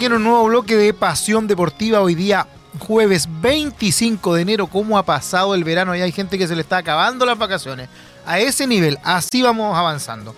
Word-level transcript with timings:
aquí 0.00 0.06
en 0.06 0.14
un 0.14 0.24
nuevo 0.24 0.44
bloque 0.44 0.78
de 0.78 0.94
Pasión 0.94 1.46
Deportiva. 1.46 2.00
Hoy 2.00 2.14
día, 2.14 2.46
jueves 2.78 3.28
25 3.42 4.32
de 4.32 4.40
enero. 4.40 4.66
¿Cómo 4.66 4.96
ha 4.96 5.02
pasado 5.02 5.54
el 5.54 5.62
verano? 5.62 5.94
Y 5.94 6.00
hay 6.00 6.10
gente 6.10 6.38
que 6.38 6.48
se 6.48 6.54
le 6.54 6.62
está 6.62 6.78
acabando 6.78 7.26
las 7.26 7.36
vacaciones. 7.36 7.90
A 8.24 8.38
ese 8.38 8.66
nivel, 8.66 8.98
así 9.02 9.42
vamos 9.42 9.76
avanzando. 9.76 10.34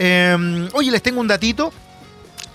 Eh, 0.00 0.68
oye, 0.72 0.90
les 0.90 1.00
tengo 1.00 1.20
un 1.20 1.28
datito. 1.28 1.72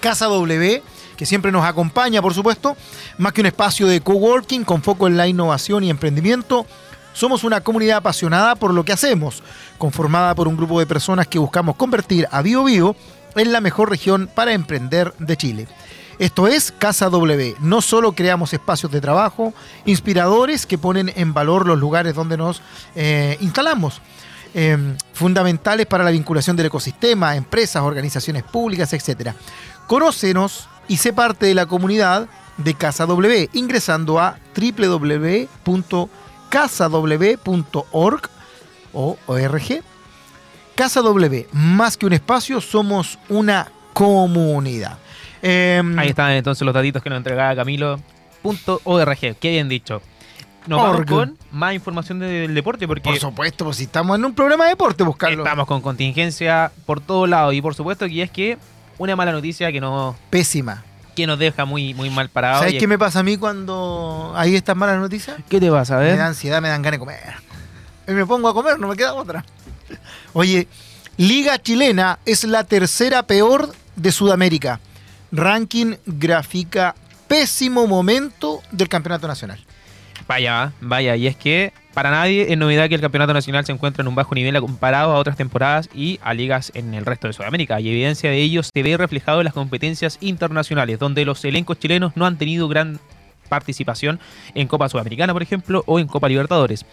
Casa 0.02 0.26
W, 0.26 0.84
que 1.16 1.26
siempre 1.26 1.50
nos 1.50 1.64
acompaña, 1.64 2.22
por 2.22 2.34
supuesto. 2.34 2.76
Más 3.18 3.32
que 3.32 3.40
un 3.40 3.48
espacio 3.48 3.88
de 3.88 4.02
coworking 4.02 4.66
con 4.66 4.84
foco 4.84 5.08
en 5.08 5.16
la 5.16 5.30
innovación 5.30 5.86
y 5.86 5.90
emprendimiento. 5.90 6.66
Somos 7.14 7.46
una 7.46 7.62
comunidad 7.62 8.00
apasionada 8.00 8.56
por 8.56 8.74
lo 8.74 8.84
que 8.84 8.92
hacemos, 8.92 9.44
conformada 9.78 10.36
por 10.36 10.50
un 10.50 10.58
grupo 10.58 10.78
de 10.82 10.88
personas 10.88 11.26
que 11.26 11.40
buscamos 11.40 11.78
convertir 11.78 12.28
a 12.32 12.42
Bio 12.42 12.66
Bio 12.66 12.98
en 13.38 13.54
la 13.54 13.62
mejor 13.62 13.90
región 13.90 14.30
para 14.34 14.52
emprender 14.52 15.14
de 15.20 15.38
Chile. 15.38 15.68
Esto 16.20 16.48
es 16.50 16.74
Casa 16.78 17.10
W. 17.10 17.56
No 17.62 17.82
solo 17.82 18.12
creamos 18.12 18.54
espacios 18.54 18.92
de 18.92 19.00
trabajo 19.00 19.54
inspiradores 19.86 20.66
que 20.66 20.78
ponen 20.78 21.14
en 21.16 21.34
valor 21.34 21.66
los 21.66 21.80
lugares 21.80 22.14
donde 22.14 22.36
nos 22.36 22.62
eh, 22.94 23.38
instalamos, 23.40 24.02
eh, 24.54 24.78
fundamentales 25.14 25.86
para 25.86 26.04
la 26.04 26.12
vinculación 26.12 26.58
del 26.58 26.66
ecosistema, 26.66 27.38
empresas, 27.38 27.84
organizaciones 27.84 28.44
públicas, 28.44 28.92
etc. 28.92 29.30
Conócenos 29.88 30.68
y 30.90 30.98
sé 30.98 31.14
parte 31.14 31.46
de 31.46 31.56
la 31.56 31.68
comunidad 31.68 32.28
de 32.58 32.74
Casa 32.74 33.06
W 33.06 33.50
ingresando 33.54 34.20
a 34.20 34.38
www.casaw.org 34.54 35.50
o 38.92 39.18
org 39.26 39.84
Casa 40.76 41.02
W, 41.02 41.48
más 41.54 41.96
que 41.96 42.06
un 42.06 42.14
espacio, 42.14 42.60
somos 42.60 43.20
una 43.30 43.72
comunidad. 43.94 44.98
Eh, 45.42 45.82
Ahí 45.98 46.10
están 46.10 46.32
entonces 46.32 46.66
los 46.66 46.74
datitos 46.74 47.02
que 47.02 47.10
nos 47.10 47.18
entregaba 47.18 47.56
Camilo.org. 47.56 49.18
Qué 49.40 49.50
bien 49.50 49.70
dicho. 49.70 50.02
Nos 50.68 50.82
vamos 50.82 51.06
con 51.08 51.38
más 51.52 51.74
información 51.74 52.20
del 52.20 52.54
deporte 52.54 52.88
porque... 52.88 53.10
Por 53.10 53.20
supuesto, 53.20 53.66
pues 53.66 53.78
si 53.78 53.84
estamos 53.86 54.18
en 54.18 54.26
un 54.26 54.36
programa 54.36 54.66
de 54.66 54.72
deporte, 54.72 55.04
buscarlo. 55.04 55.44
Estamos 55.44 55.66
con 55.66 55.82
contingencia 55.82 56.72
por 56.86 57.02
todos 57.02 57.28
lados 57.28 57.54
y 57.54 57.62
por 57.62 57.74
supuesto 57.74 58.06
que 58.08 58.22
es 58.22 58.30
que 58.30 58.58
una 58.98 59.16
mala 59.16 59.32
noticia 59.32 59.72
que 59.72 59.82
nos... 59.82 60.16
Pésima. 60.30 60.84
Que 61.16 61.26
nos 61.26 61.40
deja 61.40 61.66
muy, 61.66 61.94
muy 61.94 62.10
mal 62.10 62.30
parados. 62.30 62.60
¿Sabes 62.60 62.76
qué 62.76 62.88
me 62.88 63.00
pasa 63.00 63.20
a 63.20 63.24
mí 63.24 63.38
cuando 63.38 64.34
hay 64.36 64.56
estas 64.56 64.76
malas 64.76 65.00
noticias? 65.00 65.38
¿Qué 65.50 65.60
te 65.60 65.72
pasa, 65.72 65.96
a 65.96 66.00
ver? 66.00 66.12
Me 66.14 66.18
da 66.20 66.28
ansiedad, 66.28 66.62
me 66.62 66.70
dan 66.70 66.82
ganas 66.82 67.00
de 67.00 67.00
comer. 67.00 67.34
Y 68.08 68.12
me 68.12 68.26
pongo 68.26 68.50
a 68.50 68.54
comer, 68.54 68.80
no 68.80 68.88
me 68.90 68.96
queda 68.96 69.14
otra. 69.14 69.44
Oye, 70.34 70.68
Liga 71.18 71.58
Chilena 71.58 72.20
es 72.26 72.44
la 72.44 72.64
tercera 72.64 73.24
peor 73.24 73.72
de 73.96 74.12
Sudamérica. 74.12 74.80
Ranking 75.32 75.96
grafica 76.06 76.96
pésimo 77.28 77.88
momento 77.88 78.62
del 78.72 78.90
campeonato 78.90 79.28
nacional. 79.28 79.60
Vaya, 80.28 80.74
vaya, 80.82 81.16
y 81.16 81.28
es 81.28 81.36
que 81.36 81.74
para 81.94 82.12
nadie 82.12 82.52
es 82.52 82.58
novedad 82.58 82.88
que 82.88 82.96
el 82.96 83.02
campeonato 83.02 83.34
nacional 83.34 83.66
se 83.66 83.72
encuentra 83.72 84.02
en 84.02 84.08
un 84.08 84.16
bajo 84.16 84.36
nivel 84.36 84.60
comparado 84.62 85.12
a 85.12 85.18
otras 85.18 85.38
temporadas 85.38 85.90
y 85.94 86.20
a 86.24 86.34
ligas 86.34 86.72
en 86.76 86.94
el 86.94 87.06
resto 87.06 87.28
de 87.28 87.34
Sudamérica. 87.34 87.80
Y 87.80 87.90
evidencia 87.90 88.30
de 88.30 88.38
ello 88.38 88.62
se 88.64 88.84
ve 88.84 88.96
reflejado 88.96 89.42
en 89.42 89.46
las 89.46 89.54
competencias 89.54 90.18
internacionales, 90.22 91.00
donde 91.00 91.26
los 91.26 91.44
elencos 91.46 91.80
chilenos 91.80 92.16
no 92.16 92.26
han 92.26 92.38
tenido 92.38 92.68
gran 92.68 93.00
participación 93.50 94.20
en 94.54 94.68
Copa 94.68 94.88
Sudamericana, 94.90 95.34
por 95.34 95.42
ejemplo, 95.42 95.84
o 95.88 96.00
en 96.00 96.08
Copa 96.08 96.30
Libertadores. 96.30 96.86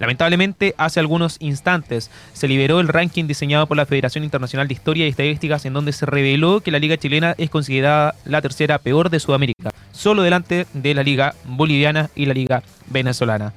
Lamentablemente, 0.00 0.74
hace 0.78 0.98
algunos 0.98 1.36
instantes 1.40 2.10
se 2.32 2.48
liberó 2.48 2.80
el 2.80 2.88
ranking 2.88 3.26
diseñado 3.26 3.66
por 3.66 3.76
la 3.76 3.84
Federación 3.84 4.24
Internacional 4.24 4.66
de 4.66 4.74
Historia 4.74 5.04
y 5.04 5.10
Estadísticas 5.10 5.66
en 5.66 5.74
donde 5.74 5.92
se 5.92 6.06
reveló 6.06 6.62
que 6.62 6.70
la 6.70 6.78
liga 6.78 6.96
chilena 6.96 7.34
es 7.36 7.50
considerada 7.50 8.14
la 8.24 8.40
tercera 8.40 8.78
peor 8.78 9.10
de 9.10 9.20
Sudamérica, 9.20 9.70
solo 9.92 10.22
delante 10.22 10.66
de 10.72 10.94
la 10.94 11.02
liga 11.02 11.34
boliviana 11.44 12.08
y 12.16 12.24
la 12.24 12.32
liga 12.32 12.62
venezolana. 12.86 13.52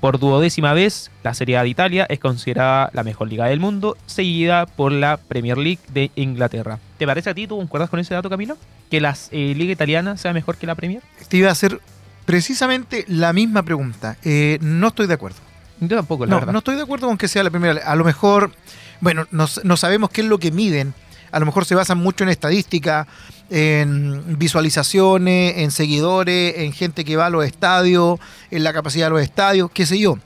Por 0.00 0.20
duodécima 0.20 0.74
vez, 0.74 1.10
la 1.24 1.32
Serie 1.32 1.56
A 1.56 1.62
de 1.62 1.70
Italia 1.70 2.06
es 2.08 2.20
considerada 2.20 2.90
la 2.92 3.02
mejor 3.02 3.28
liga 3.28 3.46
del 3.46 3.58
mundo, 3.58 3.96
seguida 4.06 4.66
por 4.66 4.92
la 4.92 5.16
Premier 5.16 5.56
League 5.56 5.80
de 5.88 6.10
Inglaterra. 6.14 6.78
¿Te 6.98 7.06
parece 7.06 7.30
a 7.30 7.34
ti, 7.34 7.46
tú 7.46 7.56
concuerdas 7.56 7.88
con 7.88 7.98
ese 7.98 8.14
dato, 8.14 8.28
Camilo? 8.30 8.56
¿Que 8.90 9.00
la 9.00 9.16
eh, 9.32 9.54
liga 9.56 9.72
italiana 9.72 10.16
sea 10.18 10.32
mejor 10.32 10.56
que 10.56 10.66
la 10.66 10.74
Premier? 10.74 11.02
Te 11.28 11.38
iba 11.38 11.48
a 11.48 11.52
hacer 11.52 11.80
precisamente 12.28 13.06
la 13.08 13.32
misma 13.32 13.62
pregunta. 13.62 14.18
Eh, 14.22 14.58
no 14.60 14.88
estoy 14.88 15.06
de 15.06 15.14
acuerdo. 15.14 15.38
Yo 15.80 15.96
tampoco, 15.96 16.26
la 16.26 16.30
no, 16.32 16.36
verdad. 16.40 16.52
No 16.52 16.58
estoy 16.58 16.76
de 16.76 16.82
acuerdo 16.82 17.06
con 17.06 17.16
que 17.16 17.26
sea 17.26 17.42
la 17.42 17.48
primera. 17.48 17.80
A 17.86 17.96
lo 17.96 18.04
mejor, 18.04 18.52
bueno, 19.00 19.26
no, 19.30 19.46
no, 19.64 19.76
sabemos 19.78 20.10
qué 20.10 20.20
es 20.20 20.26
lo 20.26 20.36
que 20.36 20.50
miden. 20.50 20.92
A 21.32 21.40
lo 21.40 21.46
mejor 21.46 21.64
se 21.64 21.74
basan 21.74 21.96
mucho 21.96 22.24
en 22.24 22.30
estadística, 22.30 23.06
en 23.48 24.38
visualizaciones, 24.38 25.56
en 25.56 25.70
seguidores, 25.70 26.58
en 26.58 26.74
gente 26.74 27.02
que 27.06 27.16
va 27.16 27.26
a 27.26 27.30
los 27.30 27.46
estadios, 27.46 28.20
en 28.50 28.62
la 28.62 28.74
capacidad 28.74 29.06
de 29.06 29.10
los 29.10 29.22
estadios, 29.22 29.70
qué 29.72 29.86
sé 29.86 29.98
yo. 29.98 30.18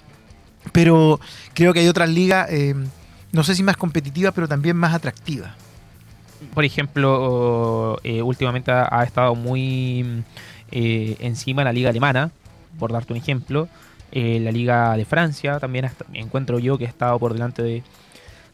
Pero 0.72 1.20
creo 1.54 1.72
que 1.72 1.78
hay 1.78 1.88
otras 1.88 2.08
ligas, 2.08 2.48
eh, 2.50 2.74
no 3.30 3.44
sé 3.44 3.54
si 3.54 3.62
más 3.62 3.76
competitivas, 3.76 4.34
pero 4.34 4.48
también 4.48 4.76
más 4.76 4.92
atractivas. 4.92 5.52
Por 6.52 6.64
ejemplo, 6.64 8.00
eh, 8.02 8.22
últimamente 8.22 8.72
ha, 8.72 8.88
ha, 8.90 9.04
estado 9.04 9.36
muy 9.36 10.24
eh, 10.72 11.16
encima 11.21 11.62
la 11.65 11.72
liga 11.72 11.91
alemana, 11.91 12.31
por 12.78 12.93
darte 12.93 13.12
un 13.12 13.19
ejemplo. 13.19 13.69
Eh, 14.10 14.41
la 14.41 14.53
liga 14.53 14.97
de 14.97 15.05
Francia 15.05 15.59
también 15.59 15.87
hasta, 15.87 16.05
encuentro 16.12 16.59
yo 16.59 16.77
que 16.77 16.84
ha 16.84 16.88
estado 16.88 17.19
por 17.19 17.33
delante 17.33 17.62
de, 17.62 17.83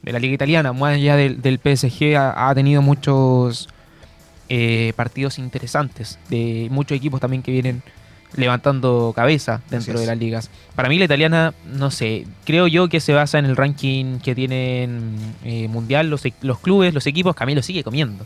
de 0.03 0.13
la 0.13 0.19
liga 0.19 0.35
italiana. 0.35 0.73
Más 0.73 0.95
allá 0.95 1.17
del, 1.17 1.41
del 1.41 1.59
PSG 1.59 2.17
ha, 2.17 2.49
ha, 2.49 2.55
tenido 2.55 2.83
muchos 2.83 3.69
eh, 4.49 4.93
partidos 4.97 5.39
interesantes, 5.39 6.19
de 6.29 6.69
muchos 6.71 6.97
equipos 6.97 7.21
también 7.21 7.43
que 7.43 7.53
vienen 7.53 7.83
levantando 8.37 9.13
cabeza 9.15 9.63
dentro 9.71 9.99
de 9.99 10.07
las 10.07 10.19
ligas. 10.19 10.51
Para 10.75 10.89
mí 10.89 10.99
la 10.99 11.07
italiana, 11.07 11.55
no 11.67 11.91
sé, 11.91 12.27
creo 12.45 12.67
yo 12.67 12.89
que 12.89 13.01
se 13.01 13.15
basa 13.15 13.39
en 13.39 13.47
el 13.47 13.57
ranking 13.57 14.19
que 14.19 14.35
tienen 14.35 15.17
eh, 15.45 15.67
mundial 15.69 16.11
los, 16.11 16.23
los 16.43 16.59
clubes, 16.59 16.95
los 16.95 17.07
equipos, 17.07 17.35
Camilo 17.35 17.63
sigue 17.63 17.83
comiendo. 17.83 18.25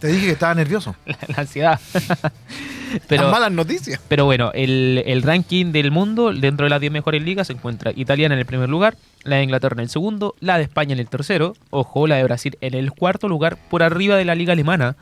Te 0.00 0.08
dije 0.08 0.26
que 0.26 0.32
estaba 0.32 0.54
nervioso. 0.54 0.96
La, 1.06 1.16
la 1.28 1.36
ansiedad. 1.38 1.80
pero, 3.08 3.24
Las 3.24 3.32
malas 3.32 3.52
noticias. 3.52 4.00
Pero 4.08 4.24
bueno, 4.24 4.50
el, 4.54 5.02
el, 5.06 5.22
ranking 5.22 5.72
del 5.72 5.90
mundo, 5.90 6.32
dentro 6.32 6.64
de 6.64 6.70
las 6.70 6.80
10 6.80 6.92
mejores 6.92 7.22
ligas, 7.22 7.46
se 7.48 7.52
encuentra 7.52 7.92
Italiana 7.94 8.34
en 8.34 8.40
el 8.40 8.46
primer 8.46 8.68
lugar, 8.68 8.96
la 9.24 9.36
de 9.36 9.44
Inglaterra 9.44 9.74
en 9.74 9.80
el 9.80 9.88
segundo, 9.88 10.34
la 10.40 10.58
de 10.58 10.64
España 10.64 10.92
en 10.92 10.98
el 10.98 11.08
tercero, 11.08 11.54
ojo, 11.70 12.06
la 12.06 12.16
de 12.16 12.24
Brasil 12.24 12.56
en 12.60 12.74
el 12.74 12.92
cuarto 12.92 13.28
lugar, 13.28 13.56
por 13.70 13.82
arriba 13.82 14.16
de 14.16 14.24
la 14.24 14.34
liga 14.34 14.52
alemana. 14.52 14.96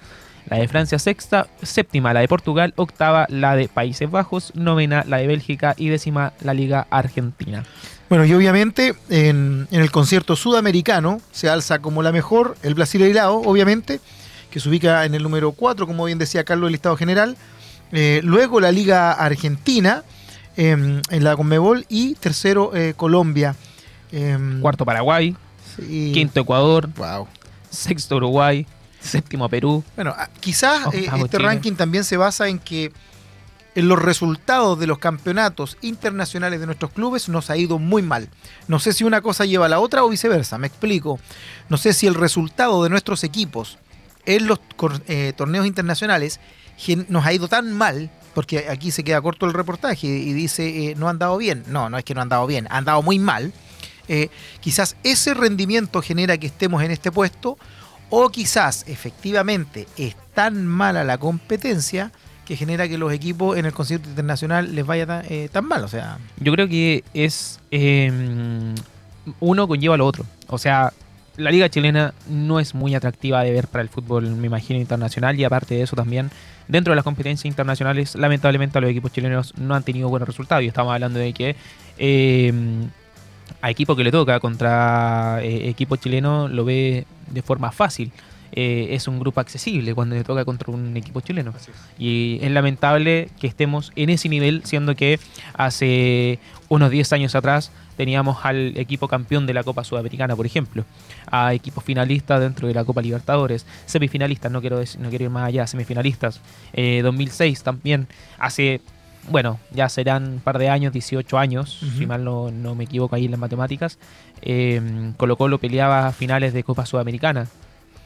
La 0.49 0.56
de 0.56 0.69
Francia 0.69 0.99
sexta, 0.99 1.47
séptima 1.62 2.15
la 2.15 2.21
de 2.21 2.29
Portugal, 2.29 2.73
octava 2.77 3.27
la 3.29 3.55
de 3.55 3.69
Países 3.69 4.11
Bajos, 4.11 4.53
novena 4.55 5.05
la 5.06 5.19
de 5.19 5.27
Bélgica 5.27 5.75
y 5.77 5.89
décima 5.89 6.33
la 6.41 6.55
Liga 6.55 6.87
Argentina. 6.91 7.65
Bueno, 8.09 8.25
y 8.25 8.33
obviamente 8.33 8.95
en, 9.11 9.69
en 9.71 9.81
el 9.81 9.91
concierto 9.93 10.34
sudamericano 10.34 11.21
se 11.31 11.49
alza 11.49 11.79
como 11.79 12.03
la 12.03 12.11
mejor 12.11 12.56
el 12.62 12.75
Brasileirao, 12.75 13.43
obviamente, 13.43 14.00
que 14.50 14.59
se 14.59 14.69
ubica 14.69 15.05
en 15.05 15.15
el 15.15 15.23
número 15.23 15.53
4, 15.53 15.87
como 15.87 16.06
bien 16.06 16.19
decía 16.19 16.43
Carlos, 16.43 16.69
el 16.69 16.73
listado 16.73 16.97
general. 16.97 17.37
Eh, 17.93 18.21
luego 18.23 18.61
la 18.61 18.73
Liga 18.73 19.12
Argentina 19.12 20.05
eh, 20.56 20.71
en 21.11 21.25
la 21.25 21.37
Conmebol 21.37 21.87
y 21.88 22.14
tercero 22.14 22.75
eh, 22.75 22.94
Colombia. 22.97 23.56
Cuarto 24.61 24.85
Paraguay, 24.85 25.37
sí. 25.76 26.11
quinto 26.12 26.41
Ecuador, 26.41 26.88
wow. 26.97 27.29
sexto 27.70 28.17
Uruguay, 28.17 28.67
séptimo 29.00 29.49
Perú. 29.49 29.85
Bueno, 29.94 30.12
ah, 30.17 30.29
quizás 30.41 30.93
este 30.93 31.09
Chile. 31.09 31.38
ranking 31.38 31.75
también 31.75 32.03
se 32.03 32.17
basa 32.17 32.49
en 32.49 32.59
que 32.59 32.93
en 33.76 33.88
los 33.88 34.00
resultados 34.00 34.79
de 34.79 34.88
los 34.88 34.99
campeonatos 34.99 35.76
internacionales 35.81 36.59
de 36.59 36.67
nuestros 36.67 36.91
clubes 36.91 37.29
nos 37.29 37.50
ha 37.50 37.56
ido 37.56 37.79
muy 37.79 38.03
mal. 38.03 38.29
No 38.67 38.81
sé 38.81 38.93
si 38.93 39.05
una 39.05 39.20
cosa 39.20 39.44
lleva 39.44 39.67
a 39.67 39.69
la 39.69 39.79
otra 39.79 40.05
o 40.05 40.09
viceversa, 40.09 40.59
me 40.59 40.67
explico. 40.67 41.20
No 41.69 41.76
sé 41.76 41.93
si 41.93 42.06
el 42.06 42.14
resultado 42.14 42.82
de 42.82 42.91
nuestros 42.91 43.23
equipos 43.23 43.79
en 44.26 44.47
los 44.47 44.61
eh, 45.06 45.32
torneos 45.37 45.67
internacionales 45.67 46.41
nos 47.09 47.25
ha 47.25 47.32
ido 47.32 47.49
tan 47.49 47.73
mal, 47.73 48.11
porque 48.35 48.69
aquí 48.69 48.91
se 48.91 49.05
queda 49.05 49.21
corto 49.21 49.47
el 49.47 49.53
reportaje 49.53 50.06
y 50.06 50.32
dice 50.32 50.91
eh, 50.91 50.94
no 50.97 51.09
han 51.09 51.19
dado 51.19 51.37
bien. 51.37 51.65
No, 51.67 51.91
no 51.91 51.99
es 51.99 52.05
que 52.05 52.15
no 52.15 52.23
han 52.23 52.29
dado 52.29 52.47
bien, 52.47 52.67
han 52.71 52.85
dado 52.85 53.03
muy 53.03 53.19
mal. 53.19 53.53
Eh, 54.09 54.29
quizás 54.61 54.97
ese 55.05 55.35
rendimiento 55.35 56.03
genera 56.03 56.37
que 56.37 56.49
estemos 56.49 56.82
en 56.82 56.91
este 56.91 57.12
puesto 57.12 57.59
o 58.09 58.29
quizás 58.29 58.85
efectivamente 58.88 59.87
es 59.97 60.17
tan 60.35 60.67
mala 60.67 61.05
la 61.05 61.19
competencia 61.19 62.11
que 62.44 62.56
genera 62.56 62.88
que 62.88 62.99
los 62.99 63.12
equipos 63.12 63.56
en 63.56 63.67
el 63.67 63.73
concierto 63.73 64.09
internacional 64.09 64.75
les 64.75 64.85
vaya 64.85 65.06
tan, 65.06 65.25
eh, 65.29 65.49
tan 65.53 65.65
mal. 65.65 65.85
O 65.85 65.88
sea, 65.88 66.19
yo 66.38 66.53
creo 66.53 66.67
que 66.67 67.05
es 67.15 67.61
eh, 67.71 68.11
uno 69.38 69.69
conlleva 69.69 69.97
lo 69.97 70.05
otro. 70.05 70.25
O 70.49 70.59
sea, 70.59 70.93
la 71.40 71.50
liga 71.50 71.69
chilena 71.69 72.14
no 72.28 72.60
es 72.60 72.75
muy 72.75 72.94
atractiva 72.94 73.42
de 73.42 73.52
ver 73.52 73.66
para 73.66 73.82
el 73.82 73.88
fútbol, 73.88 74.26
me 74.37 74.46
imagino, 74.46 74.78
internacional 74.78 75.38
y 75.38 75.44
aparte 75.44 75.75
de 75.75 75.82
eso 75.82 75.96
también, 75.96 76.31
dentro 76.69 76.92
de 76.92 76.96
las 76.96 77.04
competencias 77.04 77.46
internacionales, 77.46 78.14
lamentablemente 78.14 78.81
los 78.81 78.90
equipos 78.90 79.12
chilenos 79.12 79.54
no 79.56 79.75
han 79.75 79.82
tenido 79.82 80.08
buenos 80.08 80.28
resultados 80.28 80.62
y 80.62 80.69
estamos 80.69 80.92
hablando 80.92 81.19
de 81.19 81.32
que 81.32 81.56
eh, 81.98 82.52
a 83.62 83.70
equipo 83.70 83.96
que 83.96 84.04
le 84.04 84.12
toca 84.12 84.38
contra 84.40 85.40
eh, 85.42 85.69
equipo 85.69 85.96
chileno 85.96 86.48
lo 86.48 86.64
ve 86.64 87.06
de 87.31 87.42
forma 87.42 87.72
fácil. 87.72 88.12
Eh, 88.52 88.88
es 88.91 89.08
un 89.08 89.19
grupo 89.20 89.41
accesible 89.41 89.94
cuando 89.94 90.17
le 90.17 90.25
toca 90.25 90.44
contra 90.44 90.73
un 90.73 90.97
equipo 90.97 91.20
chileno. 91.20 91.52
Y 91.99 92.38
es 92.43 92.50
lamentable 92.50 93.29
que 93.41 93.47
estemos 93.47 93.93
en 93.97 94.11
ese 94.11 94.29
nivel, 94.29 94.62
siendo 94.64 94.94
que 94.94 95.19
hace 95.55 96.38
unos 96.69 96.91
10 96.91 97.12
años 97.12 97.35
atrás 97.35 97.73
teníamos 97.97 98.44
al 98.44 98.76
equipo 98.79 99.08
campeón 99.08 99.47
de 99.47 99.52
la 99.55 99.62
Copa 99.62 99.85
Sudamericana, 99.85 100.35
por 100.35 100.47
ejemplo, 100.47 100.85
a 101.31 101.52
equipos 101.52 101.85
finalistas 101.85 102.41
dentro 102.41 102.67
de 102.67 102.75
la 102.75 102.85
Copa 102.85 103.02
Libertadores, 103.02 103.67
semifinalistas, 103.85 104.50
no 104.50 104.61
quiero, 104.61 104.81
no 104.99 105.08
quiero 105.11 105.25
ir 105.25 105.31
más 105.31 105.49
allá, 105.49 105.67
semifinalistas, 105.67 106.41
2006 106.75 107.62
también, 107.62 108.06
hace 108.38 108.81
bueno, 109.29 109.61
ya 109.70 109.88
serán 109.88 110.35
un 110.35 110.41
par 110.41 110.58
de 110.58 110.69
años, 110.69 110.93
18 110.93 111.38
años, 111.38 111.81
si 111.99 112.06
mal 112.06 112.25
no, 112.25 112.50
me 112.75 112.85
equivoco 112.85 113.17
ahí 113.17 113.26
en 113.26 113.32
las 113.32 113.41
matemáticas, 113.41 113.99
eh, 114.43 115.12
Colo 115.17 115.37
Colo 115.37 115.58
peleaba 115.58 116.12
finales 116.12 116.52
de 116.52 116.64
Copa 116.64 116.87
Sudamericana. 116.87 117.47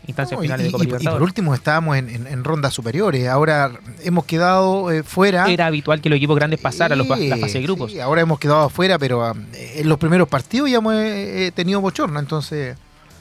Instancias 0.06 0.40
finales 0.40 0.64
y, 0.64 0.66
de 0.66 0.72
Copa 0.72 0.84
y, 0.84 1.02
y, 1.02 1.08
por 1.08 1.22
último 1.22 1.54
estábamos 1.54 1.96
en, 1.96 2.44
rondas 2.44 2.74
superiores, 2.74 3.26
ahora 3.28 3.72
hemos 4.02 4.24
quedado 4.24 4.90
eh, 4.90 5.02
fuera. 5.02 5.46
Era 5.50 5.66
habitual 5.66 6.00
que 6.00 6.08
los 6.08 6.16
equipos 6.16 6.36
grandes 6.36 6.60
pasaran 6.60 7.00
a 7.00 7.04
la 7.04 7.36
fase 7.38 7.58
de 7.58 7.62
grupos. 7.62 7.96
ahora 7.98 8.20
hemos 8.20 8.38
quedado 8.38 8.62
afuera, 8.62 8.98
pero 8.98 9.30
um, 9.30 9.46
en 9.52 9.88
los 9.88 9.98
primeros 9.98 10.28
partidos 10.28 10.70
ya 10.70 10.78
hemos 10.78 10.94
eh, 10.94 11.52
tenido 11.54 11.80
bochorno, 11.80 12.18
entonces 12.20 12.76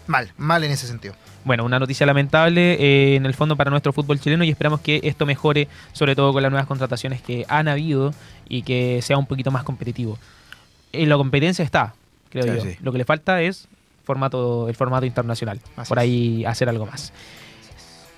mal, 0.08 0.32
mal 0.38 0.64
en 0.64 0.72
ese 0.72 0.88
sentido 0.88 1.16
bueno, 1.46 1.66
una 1.66 1.80
noticia 1.80 2.06
lamentable 2.06 2.74
eh, 2.74 3.16
en 3.16 3.26
el 3.26 3.34
fondo 3.34 3.56
para 3.56 3.70
nuestro 3.70 3.94
fútbol 3.94 4.20
chileno 4.20 4.44
y 4.44 4.50
esperamos 4.50 4.82
que 4.82 5.02
esto 5.04 5.26
mejore, 5.26 5.68
sobre 5.92 6.16
todo 6.16 6.32
con 6.34 6.42
las 6.42 6.52
nuevas 6.52 6.68
contrataciones 6.68 7.22
que 7.22 7.46
han 7.50 7.68
habido 7.68 8.14
y 8.48 8.64
que 8.64 9.02
sea 9.02 9.18
un 9.18 9.26
poquito 9.26 9.52
más 9.52 9.64
competitivo. 9.64 10.18
En 10.92 11.10
la 11.10 11.18
competencia 11.18 11.64
está, 11.66 11.96
creo 12.30 12.46
yo. 12.46 12.64
Lo 12.82 12.92
que 12.92 12.98
le 12.98 13.06
falta 13.06 13.42
es 13.42 13.68
formato, 14.04 14.70
el 14.70 14.76
formato 14.76 15.06
internacional. 15.06 15.60
por 15.88 16.00
ahí 16.00 16.46
hacer 16.46 16.70
algo 16.70 16.86
más 16.86 17.14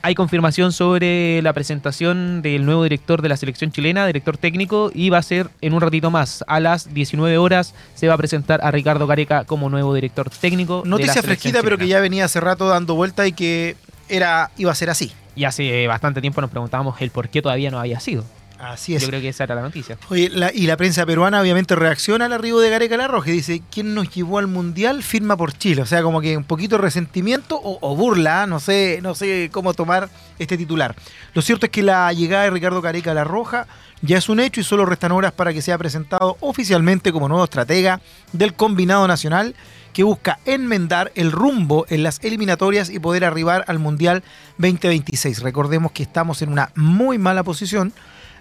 hay 0.06 0.14
confirmación 0.14 0.72
sobre 0.72 1.42
la 1.42 1.52
presentación 1.54 2.44
del 2.44 2.64
nuevo 2.64 2.84
director 2.84 3.24
de 3.24 3.30
la 3.30 3.38
selección 3.38 3.72
chilena, 3.72 4.06
director 4.06 4.38
técnico, 4.38 4.92
y 4.94 5.10
va 5.10 5.18
a 5.18 5.24
ser 5.24 5.50
en 5.62 5.74
un 5.74 5.82
ratito 5.82 6.12
más. 6.12 6.46
A 6.48 6.60
las 6.60 6.94
19 6.94 7.40
horas 7.40 7.74
se 7.96 8.08
va 8.08 8.14
a 8.14 8.18
presentar 8.18 8.60
a 8.64 8.70
Ricardo 8.70 9.08
Careca 9.08 9.46
como 9.46 9.68
nuevo 9.68 9.96
director 9.96 10.30
técnico. 10.30 10.84
Noticia 10.86 11.24
fresquita, 11.24 11.64
pero 11.64 11.80
que 11.80 11.88
ya 11.88 12.00
venía 12.02 12.26
hace 12.26 12.40
rato 12.40 12.68
dando 12.68 12.94
vuelta 12.94 13.26
y 13.26 13.31
que 13.31 13.78
era 14.08 14.52
iba 14.58 14.72
a 14.72 14.76
ser 14.76 14.92
así. 14.92 15.12
Y 15.36 15.46
hace 15.46 15.88
bastante 15.88 16.22
tiempo 16.22 16.40
nos 16.40 16.52
preguntábamos 16.52 17.02
el 17.02 17.10
por 17.10 17.30
qué 17.30 17.42
todavía 17.42 17.72
no 17.72 17.80
había 17.80 18.00
sido. 18.00 18.26
Así 18.60 18.96
es. 18.96 19.02
Yo 19.02 19.10
creo 19.10 19.22
que 19.22 19.30
esa 19.30 19.44
era 19.44 19.56
la 19.56 19.62
noticia. 19.62 19.98
Oye, 20.10 20.31
y 20.54 20.68
la 20.68 20.78
prensa 20.78 21.06
peruana 21.06 21.42
obviamente 21.42 21.75
reacciona 21.75 22.25
al 22.25 22.34
arribo 22.34 22.60
de 22.60 22.69
Gareca 22.69 22.98
Larroja 22.98 23.30
y 23.30 23.34
dice, 23.34 23.62
¿quién 23.72 23.94
nos 23.94 24.10
llevó 24.13 24.40
al 24.40 24.48
Mundial? 24.48 25.04
Firma 25.04 25.36
por 25.36 25.54
Chile. 25.57 25.81
O 25.81 25.86
sea, 25.86 26.02
como 26.04 26.22
que 26.22 26.38
un 26.38 26.44
poquito 26.44 26.78
de 26.78 26.81
resentimiento 26.81 27.60
o, 27.62 27.96
burla, 27.96 28.44
¿ah? 28.44 28.48
no 28.48 28.60
sé, 28.60 29.00
no 29.02 29.16
sé 29.16 29.50
cómo 29.52 29.74
tomar 29.74 30.10
este 30.40 30.57
titular. 30.57 30.96
Lo 31.34 31.42
cierto 31.42 31.66
es 31.66 31.72
que 31.72 31.84
la 31.84 32.12
llegada 32.13 32.46
de 32.46 32.50
Ricardo 32.52 32.81
Gareca 32.81 33.13
La 33.13 33.24
Roja 33.24 33.68
ya 34.02 34.18
es 34.18 34.30
un 34.30 34.40
hecho 34.40 34.62
y 34.62 34.63
solo 34.63 34.86
restan 34.86 35.12
horas 35.12 35.31
para 35.31 35.54
que 35.54 35.62
sea 35.62 35.78
presentado 35.78 36.38
oficialmente 36.40 37.12
como 37.12 37.28
nuevo 37.28 37.44
estratega 37.44 38.02
del 38.34 38.54
combinado 38.54 39.07
nacional 39.07 39.56
que 39.94 40.04
busca 40.04 40.40
enmendar 40.46 41.12
el 41.16 41.31
rumbo 41.31 41.86
en 41.90 42.04
las 42.04 42.22
eliminatorias 42.24 42.90
y 42.90 43.00
poder 43.00 43.24
arribar 43.24 43.63
al 43.68 43.80
Mundial 43.80 44.24
2026. 44.57 45.42
Recordemos 45.42 45.94
que 45.94 46.04
estamos 46.04 46.42
en 46.42 46.52
una 46.52 46.72
muy 46.75 47.18
mala 47.18 47.44
posición 47.44 47.94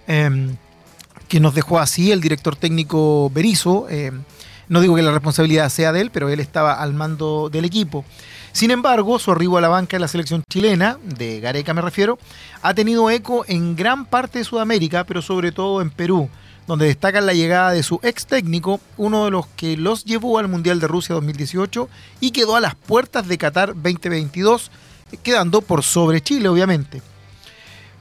Em, 0.07 0.55
que 1.27 1.39
nos 1.39 1.55
dejó 1.55 1.79
así 1.79 2.11
el 2.11 2.21
director 2.21 2.55
técnico 2.55 3.29
Berizo. 3.33 3.87
Em, 3.89 4.23
no 4.67 4.81
digo 4.81 4.95
que 4.95 5.01
la 5.01 5.11
responsabilidad 5.11 5.69
sea 5.69 5.91
de 5.91 6.01
él, 6.01 6.11
pero 6.11 6.29
él 6.29 6.39
estaba 6.39 6.73
al 6.73 6.93
mando 6.93 7.49
del 7.49 7.65
equipo. 7.65 8.05
Sin 8.51 8.71
embargo, 8.71 9.19
su 9.19 9.31
arribo 9.31 9.57
a 9.57 9.61
la 9.61 9.67
banca 9.67 9.97
de 9.97 10.01
la 10.01 10.07
selección 10.07 10.43
chilena, 10.49 10.97
de 11.03 11.41
Gareca 11.41 11.73
me 11.73 11.81
refiero, 11.81 12.17
ha 12.61 12.73
tenido 12.73 13.09
eco 13.09 13.43
en 13.47 13.75
gran 13.75 14.05
parte 14.05 14.39
de 14.39 14.45
Sudamérica, 14.45 15.03
pero 15.03 15.21
sobre 15.21 15.51
todo 15.51 15.81
en 15.81 15.89
Perú, 15.89 16.29
donde 16.65 16.85
destacan 16.85 17.25
la 17.25 17.33
llegada 17.33 17.71
de 17.71 17.83
su 17.83 17.99
ex 18.01 18.25
técnico, 18.25 18.79
uno 18.97 19.25
de 19.25 19.31
los 19.31 19.47
que 19.47 19.75
los 19.75 20.05
llevó 20.05 20.39
al 20.39 20.47
Mundial 20.47 20.79
de 20.79 20.87
Rusia 20.87 21.15
2018 21.15 21.89
y 22.21 22.31
quedó 22.31 22.55
a 22.55 22.61
las 22.61 22.75
puertas 22.75 23.27
de 23.27 23.37
Qatar 23.37 23.73
2022, 23.73 24.71
quedando 25.21 25.61
por 25.61 25.83
sobre 25.83 26.21
Chile, 26.21 26.47
obviamente. 26.47 27.01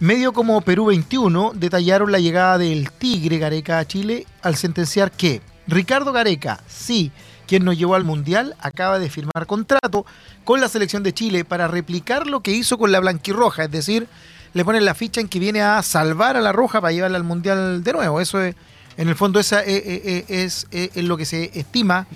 Medio 0.04 0.34
como 0.34 0.60
Perú 0.60 0.84
21 0.84 1.52
detallaron 1.54 2.12
la 2.12 2.18
llegada 2.18 2.58
del 2.58 2.90
Tigre 2.90 3.38
Gareca 3.38 3.78
a 3.78 3.86
Chile 3.86 4.26
al 4.42 4.54
sentenciar 4.54 5.10
que 5.10 5.40
Ricardo 5.66 6.12
Gareca, 6.12 6.60
sí, 6.68 7.10
quien 7.46 7.64
nos 7.64 7.78
llevó 7.78 7.94
al 7.94 8.04
Mundial, 8.04 8.54
acaba 8.60 8.98
de 8.98 9.08
firmar 9.08 9.46
contrato 9.46 10.04
con 10.44 10.60
la 10.60 10.68
selección 10.68 11.02
de 11.04 11.14
Chile 11.14 11.46
para 11.46 11.68
replicar 11.68 12.26
lo 12.26 12.40
que 12.40 12.50
hizo 12.50 12.76
con 12.76 12.92
la 12.92 13.00
Blanquirroja, 13.00 13.64
es 13.64 13.70
decir, 13.70 14.06
le 14.52 14.62
ponen 14.62 14.84
la 14.84 14.92
ficha 14.92 15.22
en 15.22 15.28
que 15.28 15.38
viene 15.38 15.62
a 15.62 15.82
salvar 15.82 16.36
a 16.36 16.42
la 16.42 16.52
Roja 16.52 16.82
para 16.82 16.92
llevarla 16.92 17.16
al 17.16 17.24
Mundial 17.24 17.82
de 17.82 17.92
nuevo. 17.94 18.20
Eso 18.20 18.42
es, 18.42 18.54
en 18.98 19.08
el 19.08 19.14
fondo, 19.14 19.40
esa 19.40 19.62
es, 19.62 20.66
es, 20.70 20.96
lo 20.96 21.16
que 21.16 21.24
se 21.24 21.50
estima 21.58 22.06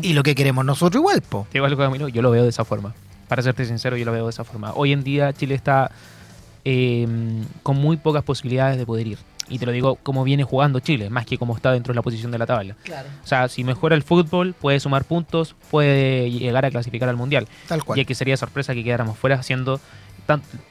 y, 0.00 0.12
lo 0.12 0.22
que 0.22 0.36
queremos 0.36 0.64
nosotros 0.64 1.00
igual. 1.00 1.22
Po. 1.22 1.48
¿Te 1.50 1.58
algo, 1.58 1.76
Camilo? 1.76 2.06
Yo 2.06 2.22
lo 2.22 2.30
veo 2.30 2.44
de 2.44 2.50
esa 2.50 2.64
forma. 2.64 2.94
Para 3.26 3.42
serte 3.42 3.64
sincero, 3.64 3.96
yo 3.96 4.04
lo 4.04 4.12
veo 4.12 4.26
de 4.26 4.30
esa 4.30 4.44
forma. 4.44 4.72
Hoy 4.76 4.92
en 4.92 5.02
día 5.02 5.32
Chile 5.32 5.56
está 5.56 5.90
Em, 6.66 7.44
con 7.62 7.76
muy 7.76 7.98
pocas 7.98 8.22
posibilidades 8.22 8.78
de 8.78 8.86
poder 8.86 9.06
ir. 9.06 9.18
Y 9.50 9.58
te 9.58 9.66
lo 9.66 9.72
digo 9.72 9.96
como 9.96 10.24
viene 10.24 10.44
jugando 10.44 10.80
Chile, 10.80 11.10
más 11.10 11.26
que 11.26 11.36
como 11.36 11.54
está 11.54 11.70
dentro 11.72 11.92
de 11.92 11.96
la 11.96 12.00
posición 12.00 12.30
de 12.30 12.38
la 12.38 12.46
tabla. 12.46 12.74
O 13.22 13.26
sea, 13.26 13.48
si 13.48 13.64
mejora 13.64 13.94
el 13.94 14.02
fútbol, 14.02 14.54
puede 14.58 14.80
sumar 14.80 15.04
puntos, 15.04 15.54
puede 15.70 16.30
llegar 16.30 16.64
a 16.64 16.70
clasificar 16.70 17.10
al 17.10 17.16
Mundial. 17.16 17.46
Tal 17.68 17.84
cual. 17.84 17.98
Y 17.98 18.06
que 18.06 18.14
sería 18.14 18.38
sorpresa 18.38 18.72
que 18.72 18.82
quedáramos 18.82 19.18
fuera 19.18 19.36
haciendo 19.36 19.78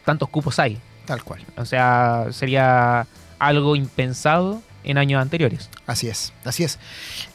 tantos 0.03 0.29
cupos 0.29 0.57
hay. 0.57 0.79
Tal 1.05 1.23
cual. 1.23 1.41
O 1.57 1.65
sea, 1.65 2.27
sería 2.31 3.05
algo 3.37 3.75
impensado 3.75 4.63
en 4.83 4.97
años 4.97 5.21
anteriores. 5.21 5.69
Así 5.85 6.07
es, 6.07 6.33
así 6.43 6.63
es. 6.63 6.79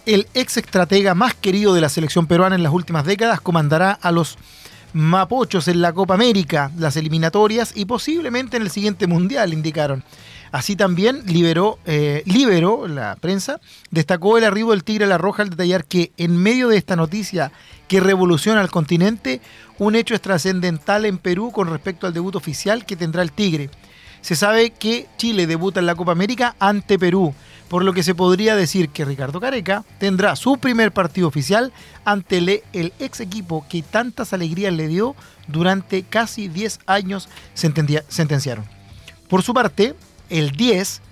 El 0.04 0.26
ex 0.34 0.56
estratega 0.56 1.14
más 1.14 1.34
querido 1.34 1.74
de 1.74 1.80
la 1.80 1.88
selección 1.88 2.26
peruana 2.26 2.56
en 2.56 2.64
las 2.64 2.72
últimas 2.72 3.04
décadas 3.04 3.40
comandará 3.40 3.92
a 3.92 4.10
los 4.10 4.36
Mapochos 4.98 5.68
en 5.68 5.80
la 5.80 5.92
Copa 5.92 6.14
América, 6.14 6.72
las 6.76 6.96
eliminatorias 6.96 7.70
y 7.76 7.84
posiblemente 7.84 8.56
en 8.56 8.64
el 8.64 8.70
siguiente 8.70 9.06
Mundial, 9.06 9.52
indicaron. 9.52 10.02
Así 10.50 10.74
también 10.74 11.22
liberó, 11.24 11.78
eh, 11.86 12.24
liberó 12.26 12.88
la 12.88 13.14
prensa, 13.14 13.60
destacó 13.92 14.38
el 14.38 14.44
arribo 14.44 14.72
del 14.72 14.82
Tigre 14.82 15.04
a 15.04 15.08
la 15.08 15.16
Roja 15.16 15.44
al 15.44 15.50
detallar 15.50 15.84
que 15.84 16.10
en 16.16 16.36
medio 16.36 16.66
de 16.66 16.78
esta 16.78 16.96
noticia 16.96 17.52
que 17.86 18.00
revoluciona 18.00 18.60
al 18.60 18.72
continente, 18.72 19.40
un 19.78 19.94
hecho 19.94 20.16
es 20.16 20.20
trascendental 20.20 21.04
en 21.04 21.18
Perú 21.18 21.52
con 21.52 21.70
respecto 21.70 22.08
al 22.08 22.12
debut 22.12 22.34
oficial 22.34 22.84
que 22.84 22.96
tendrá 22.96 23.22
el 23.22 23.30
Tigre. 23.30 23.70
Se 24.20 24.34
sabe 24.34 24.70
que 24.70 25.06
Chile 25.16 25.46
debuta 25.46 25.78
en 25.78 25.86
la 25.86 25.94
Copa 25.94 26.10
América 26.10 26.56
ante 26.58 26.98
Perú 26.98 27.32
por 27.68 27.84
lo 27.84 27.92
que 27.92 28.02
se 28.02 28.14
podría 28.14 28.56
decir 28.56 28.88
que 28.88 29.04
Ricardo 29.04 29.40
Careca 29.40 29.84
tendrá 29.98 30.36
su 30.36 30.58
primer 30.58 30.92
partido 30.92 31.28
oficial 31.28 31.72
ante 32.04 32.38
el 32.38 32.92
ex 32.98 33.20
equipo 33.20 33.66
que 33.68 33.82
tantas 33.82 34.32
alegrías 34.32 34.72
le 34.72 34.88
dio 34.88 35.14
durante 35.46 36.02
casi 36.02 36.48
10 36.48 36.80
años, 36.86 37.28
sentenciaron. 37.54 38.64
Por 39.28 39.42
su 39.42 39.52
parte, 39.54 39.94
el 40.30 40.52
10 40.52 41.02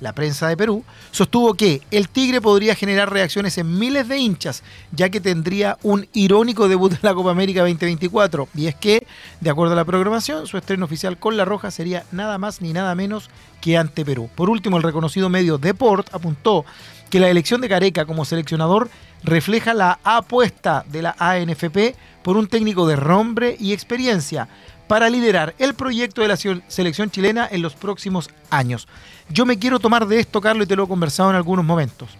la 0.00 0.12
prensa 0.12 0.48
de 0.48 0.56
Perú, 0.56 0.84
sostuvo 1.10 1.54
que 1.54 1.80
el 1.90 2.08
Tigre 2.08 2.40
podría 2.40 2.74
generar 2.74 3.12
reacciones 3.12 3.56
en 3.58 3.78
miles 3.78 4.08
de 4.08 4.18
hinchas, 4.18 4.62
ya 4.92 5.08
que 5.08 5.20
tendría 5.20 5.78
un 5.82 6.06
irónico 6.12 6.68
debut 6.68 6.92
en 6.92 6.98
la 7.02 7.14
Copa 7.14 7.30
América 7.30 7.60
2024. 7.60 8.48
Y 8.54 8.66
es 8.66 8.74
que, 8.74 9.06
de 9.40 9.50
acuerdo 9.50 9.72
a 9.74 9.76
la 9.76 9.84
programación, 9.84 10.46
su 10.46 10.58
estreno 10.58 10.84
oficial 10.84 11.18
con 11.18 11.36
La 11.36 11.44
Roja 11.44 11.70
sería 11.70 12.04
nada 12.12 12.38
más 12.38 12.60
ni 12.60 12.72
nada 12.72 12.94
menos 12.94 13.30
que 13.60 13.76
ante 13.76 14.04
Perú. 14.04 14.28
Por 14.34 14.50
último, 14.50 14.76
el 14.76 14.82
reconocido 14.82 15.28
medio 15.28 15.58
Deport 15.58 16.12
apuntó 16.14 16.64
que 17.08 17.20
la 17.20 17.28
elección 17.28 17.60
de 17.60 17.68
Careca 17.68 18.06
como 18.06 18.24
seleccionador 18.24 18.90
refleja 19.22 19.72
la 19.72 19.98
apuesta 20.04 20.84
de 20.88 21.02
la 21.02 21.16
ANFP 21.18 21.94
por 22.22 22.36
un 22.36 22.46
técnico 22.46 22.86
de 22.86 22.96
nombre 22.96 23.56
y 23.58 23.72
experiencia 23.72 24.48
para 24.86 25.08
liderar 25.08 25.54
el 25.58 25.74
proyecto 25.74 26.22
de 26.22 26.28
la 26.28 26.36
selección 26.36 27.10
chilena 27.10 27.48
en 27.50 27.62
los 27.62 27.74
próximos 27.74 28.30
años. 28.50 28.86
Yo 29.28 29.46
me 29.46 29.58
quiero 29.58 29.78
tomar 29.78 30.06
de 30.06 30.20
esto, 30.20 30.40
Carlos, 30.40 30.66
y 30.66 30.68
te 30.68 30.76
lo 30.76 30.84
he 30.84 30.88
conversado 30.88 31.30
en 31.30 31.36
algunos 31.36 31.64
momentos. 31.64 32.10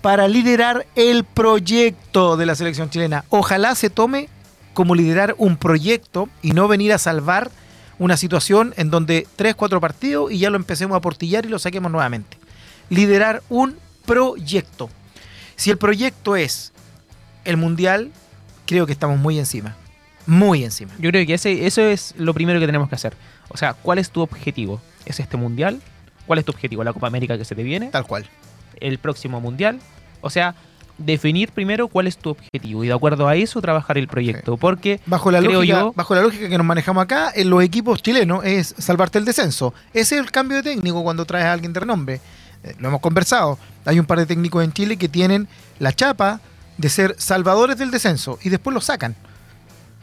Para 0.00 0.26
liderar 0.26 0.86
el 0.96 1.24
proyecto 1.24 2.36
de 2.36 2.46
la 2.46 2.54
selección 2.54 2.90
chilena. 2.90 3.24
Ojalá 3.28 3.74
se 3.74 3.90
tome 3.90 4.28
como 4.74 4.94
liderar 4.94 5.34
un 5.38 5.56
proyecto 5.56 6.28
y 6.40 6.52
no 6.52 6.66
venir 6.66 6.92
a 6.92 6.98
salvar 6.98 7.50
una 7.98 8.16
situación 8.16 8.74
en 8.76 8.90
donde 8.90 9.26
tres, 9.36 9.54
cuatro 9.54 9.80
partidos 9.80 10.32
y 10.32 10.38
ya 10.38 10.50
lo 10.50 10.56
empecemos 10.56 10.96
a 10.96 11.00
portillar 11.00 11.44
y 11.44 11.50
lo 11.50 11.58
saquemos 11.58 11.92
nuevamente. 11.92 12.38
Liderar 12.88 13.42
un 13.48 13.76
proyecto. 14.06 14.90
Si 15.56 15.70
el 15.70 15.78
proyecto 15.78 16.34
es 16.34 16.72
el 17.44 17.56
mundial, 17.56 18.10
creo 18.66 18.86
que 18.86 18.92
estamos 18.92 19.18
muy 19.18 19.38
encima. 19.38 19.76
Muy 20.26 20.64
encima. 20.64 20.92
Yo 20.98 21.10
creo 21.10 21.26
que 21.26 21.34
ese, 21.34 21.66
eso 21.66 21.82
es 21.82 22.14
lo 22.18 22.32
primero 22.34 22.60
que 22.60 22.66
tenemos 22.66 22.88
que 22.88 22.94
hacer. 22.94 23.14
O 23.48 23.56
sea, 23.56 23.74
¿cuál 23.74 23.98
es 23.98 24.10
tu 24.10 24.20
objetivo? 24.20 24.80
¿Es 25.04 25.20
este 25.20 25.36
mundial? 25.36 25.80
¿Cuál 26.26 26.38
es 26.38 26.44
tu 26.44 26.52
objetivo? 26.52 26.84
¿La 26.84 26.92
Copa 26.92 27.06
América 27.08 27.36
que 27.36 27.44
se 27.44 27.54
te 27.54 27.62
viene? 27.62 27.88
Tal 27.88 28.06
cual. 28.06 28.26
¿El 28.80 28.98
próximo 28.98 29.40
mundial? 29.40 29.80
O 30.20 30.30
sea, 30.30 30.54
definir 30.98 31.50
primero 31.50 31.88
cuál 31.88 32.06
es 32.06 32.16
tu 32.16 32.30
objetivo 32.30 32.84
y 32.84 32.86
de 32.86 32.92
acuerdo 32.94 33.26
a 33.26 33.34
eso 33.34 33.60
trabajar 33.60 33.98
el 33.98 34.06
proyecto. 34.06 34.56
Porque 34.56 35.00
Bajo 35.06 35.30
la, 35.32 35.40
creo 35.40 35.52
lógica, 35.54 35.80
yo- 35.80 35.92
bajo 35.96 36.14
la 36.14 36.22
lógica 36.22 36.48
que 36.48 36.56
nos 36.58 36.66
manejamos 36.66 37.02
acá, 37.02 37.32
en 37.34 37.50
los 37.50 37.62
equipos 37.62 38.02
chilenos 38.02 38.44
es 38.44 38.74
salvarte 38.78 39.18
el 39.18 39.24
descenso. 39.24 39.74
Ese 39.92 40.14
es 40.16 40.20
el 40.20 40.30
cambio 40.30 40.58
de 40.58 40.62
técnico 40.62 41.02
cuando 41.02 41.24
traes 41.24 41.46
a 41.46 41.52
alguien 41.52 41.72
de 41.72 41.80
renombre. 41.80 42.20
Eh, 42.62 42.74
lo 42.78 42.88
hemos 42.88 43.00
conversado. 43.00 43.58
Hay 43.84 43.98
un 43.98 44.06
par 44.06 44.18
de 44.18 44.26
técnicos 44.26 44.62
en 44.62 44.72
Chile 44.72 44.96
que 44.96 45.08
tienen 45.08 45.48
la 45.80 45.92
chapa 45.92 46.40
de 46.78 46.88
ser 46.88 47.16
salvadores 47.18 47.76
del 47.76 47.90
descenso 47.90 48.38
y 48.42 48.48
después 48.50 48.72
los 48.72 48.84
sacan. 48.84 49.16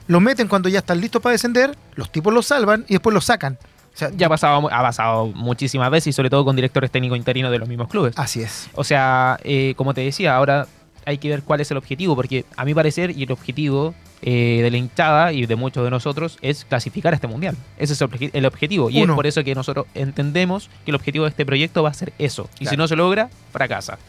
Los 0.09 0.21
meten 0.23 0.47
cuando 0.47 0.69
ya 0.69 0.79
están 0.79 0.99
listos 0.99 1.21
para 1.21 1.33
descender, 1.33 1.77
los 1.93 2.11
tipos 2.11 2.33
los 2.33 2.47
salvan 2.47 2.83
y 2.87 2.93
después 2.93 3.13
los 3.13 3.25
sacan. 3.25 3.59
O 3.93 3.97
sea, 3.99 4.09
ya 4.15 4.25
ha 4.25 4.29
pasado, 4.29 4.67
ha 4.71 4.81
pasado 4.81 5.27
muchísimas 5.27 5.91
veces 5.91 6.07
y 6.07 6.13
sobre 6.13 6.29
todo 6.31 6.43
con 6.43 6.55
directores 6.55 6.89
técnicos 6.89 7.15
interinos 7.17 7.51
de 7.51 7.59
los 7.59 7.69
mismos 7.69 7.89
clubes. 7.89 8.13
así 8.17 8.41
es. 8.41 8.69
O 8.73 8.83
sea, 8.83 9.37
eh, 9.43 9.73
como 9.77 9.93
te 9.93 10.01
decía, 10.01 10.35
ahora 10.35 10.65
hay 11.05 11.19
que 11.19 11.29
ver 11.29 11.43
cuál 11.43 11.61
es 11.61 11.69
el 11.69 11.77
objetivo, 11.77 12.15
porque 12.15 12.43
a 12.57 12.65
mi 12.65 12.73
parecer 12.73 13.11
y 13.15 13.23
el 13.23 13.31
objetivo 13.31 13.93
eh, 14.23 14.61
de 14.63 14.71
la 14.71 14.77
hinchada 14.77 15.31
y 15.31 15.45
de 15.45 15.55
muchos 15.55 15.83
de 15.83 15.91
nosotros 15.91 16.39
es 16.41 16.65
clasificar 16.65 17.13
a 17.13 17.15
este 17.15 17.27
mundial. 17.27 17.55
Ese 17.77 17.93
es 17.93 18.01
el 18.01 18.09
obje- 18.09 18.31
el 18.33 18.45
objetivo. 18.47 18.89
Y 18.89 19.01
Uno. 19.03 19.13
es 19.13 19.15
por 19.15 19.27
eso 19.27 19.43
que 19.43 19.53
nosotros 19.53 19.85
entendemos 19.93 20.69
que 20.85 20.91
el 20.91 20.95
objetivo 20.95 21.25
de 21.25 21.29
este 21.29 21.45
proyecto 21.45 21.83
va 21.83 21.89
a 21.89 21.93
ser 21.93 22.13
eso. 22.17 22.49
Y 22.59 22.65
si 22.65 22.75
no 22.77 22.87
se 22.87 22.95
logra, 22.95 23.29
fracasa. 23.53 23.99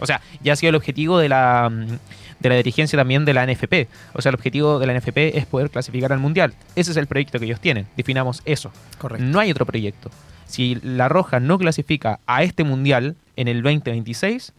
O 0.00 0.06
sea, 0.06 0.20
ya 0.40 0.52
ha 0.52 0.56
sido 0.56 0.70
el 0.70 0.76
objetivo 0.76 1.18
de 1.18 1.28
la, 1.28 1.68
mm, 1.70 1.98
de 2.40 2.48
la 2.48 2.54
dirigencia 2.56 2.96
también 2.98 3.24
de 3.24 3.34
la 3.34 3.46
NFP. 3.46 3.88
O 4.14 4.22
sea, 4.22 4.30
el 4.30 4.34
objetivo 4.36 4.78
de 4.78 4.86
la 4.86 4.94
NFP 4.98 5.36
es 5.36 5.46
poder 5.46 5.70
clasificar 5.70 6.12
al 6.12 6.18
mundial. 6.18 6.54
Ese 6.76 6.90
es 6.92 6.96
el 6.96 7.06
proyecto 7.06 7.38
que 7.38 7.46
ellos 7.46 7.60
tienen. 7.60 7.86
Definamos 7.96 8.42
eso. 8.44 8.70
Correcto. 8.98 9.24
No 9.26 9.40
hay 9.40 9.50
otro 9.50 9.66
proyecto. 9.66 10.10
Si 10.46 10.76
la 10.82 11.08
Roja 11.08 11.40
no 11.40 11.58
clasifica 11.58 12.20
a 12.26 12.42
este 12.42 12.64
mundial 12.64 13.16
en 13.36 13.48
el 13.48 13.62
2026, 13.62 14.52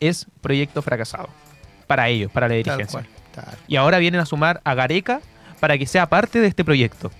es 0.00 0.26
proyecto 0.40 0.82
fracasado. 0.82 1.28
Para 1.86 2.08
ellos, 2.08 2.30
para 2.30 2.48
la 2.48 2.54
Tal 2.54 2.62
dirigencia. 2.62 3.00
cual. 3.00 3.06
Tal. 3.34 3.58
Y 3.66 3.76
ahora 3.76 3.98
vienen 3.98 4.20
a 4.20 4.26
sumar 4.26 4.60
a 4.64 4.74
Gareca 4.74 5.20
para 5.60 5.78
que 5.78 5.86
sea 5.86 6.06
parte 6.06 6.40
de 6.40 6.48
este 6.48 6.64
proyecto. 6.64 7.10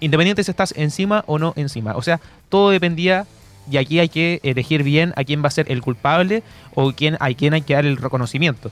Independiente 0.00 0.42
si 0.42 0.50
estás 0.50 0.72
encima 0.76 1.22
o 1.26 1.38
no 1.38 1.52
encima. 1.56 1.94
O 1.96 2.02
sea, 2.02 2.20
todo 2.48 2.70
dependía 2.70 3.26
y 3.70 3.76
aquí 3.76 3.98
hay 4.00 4.08
que 4.08 4.40
elegir 4.42 4.82
bien 4.82 5.12
a 5.16 5.24
quién 5.24 5.42
va 5.44 5.48
a 5.48 5.50
ser 5.50 5.70
el 5.70 5.82
culpable 5.82 6.42
o 6.74 6.92
quién, 6.92 7.16
a 7.20 7.32
quién 7.34 7.54
hay 7.54 7.60
que 7.62 7.74
dar 7.74 7.84
el 7.84 7.98
reconocimiento. 7.98 8.70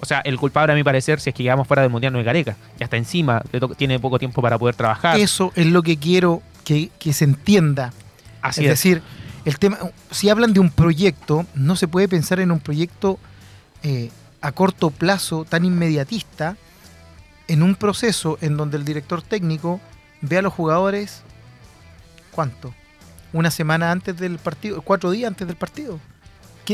O 0.00 0.06
sea, 0.06 0.20
el 0.20 0.38
culpable 0.38 0.72
a 0.72 0.76
mi 0.76 0.84
parecer, 0.84 1.20
si 1.20 1.30
es 1.30 1.34
que 1.34 1.42
llegamos 1.42 1.66
fuera 1.66 1.82
del 1.82 1.90
Mundial, 1.90 2.12
no 2.12 2.18
es 2.18 2.24
Gareca. 2.24 2.56
Ya 2.78 2.84
está 2.84 2.96
encima, 2.96 3.42
tiene 3.76 3.98
poco 3.98 4.18
tiempo 4.18 4.42
para 4.42 4.58
poder 4.58 4.74
trabajar. 4.74 5.18
Eso 5.18 5.52
es 5.54 5.66
lo 5.66 5.82
que 5.82 5.96
quiero 5.96 6.42
que, 6.64 6.90
que 6.98 7.12
se 7.12 7.24
entienda. 7.24 7.92
Así 8.40 8.60
es, 8.60 8.66
es. 8.66 8.70
decir, 8.70 9.02
el 9.44 9.58
tema, 9.58 9.78
si 10.10 10.28
hablan 10.28 10.52
de 10.52 10.60
un 10.60 10.70
proyecto, 10.70 11.46
no 11.54 11.76
se 11.76 11.88
puede 11.88 12.08
pensar 12.08 12.40
en 12.40 12.50
un 12.50 12.60
proyecto 12.60 13.18
eh, 13.82 14.10
a 14.40 14.52
corto 14.52 14.90
plazo 14.90 15.44
tan 15.44 15.64
inmediatista, 15.64 16.56
en 17.48 17.62
un 17.62 17.74
proceso 17.74 18.38
en 18.40 18.56
donde 18.56 18.76
el 18.76 18.84
director 18.84 19.22
técnico 19.22 19.80
ve 20.20 20.38
a 20.38 20.42
los 20.42 20.52
jugadores, 20.52 21.22
¿cuánto? 22.30 22.74
Una 23.32 23.50
semana 23.50 23.90
antes 23.90 24.16
del 24.16 24.38
partido, 24.38 24.82
cuatro 24.82 25.10
días 25.10 25.28
antes 25.28 25.46
del 25.46 25.56
partido. 25.56 25.98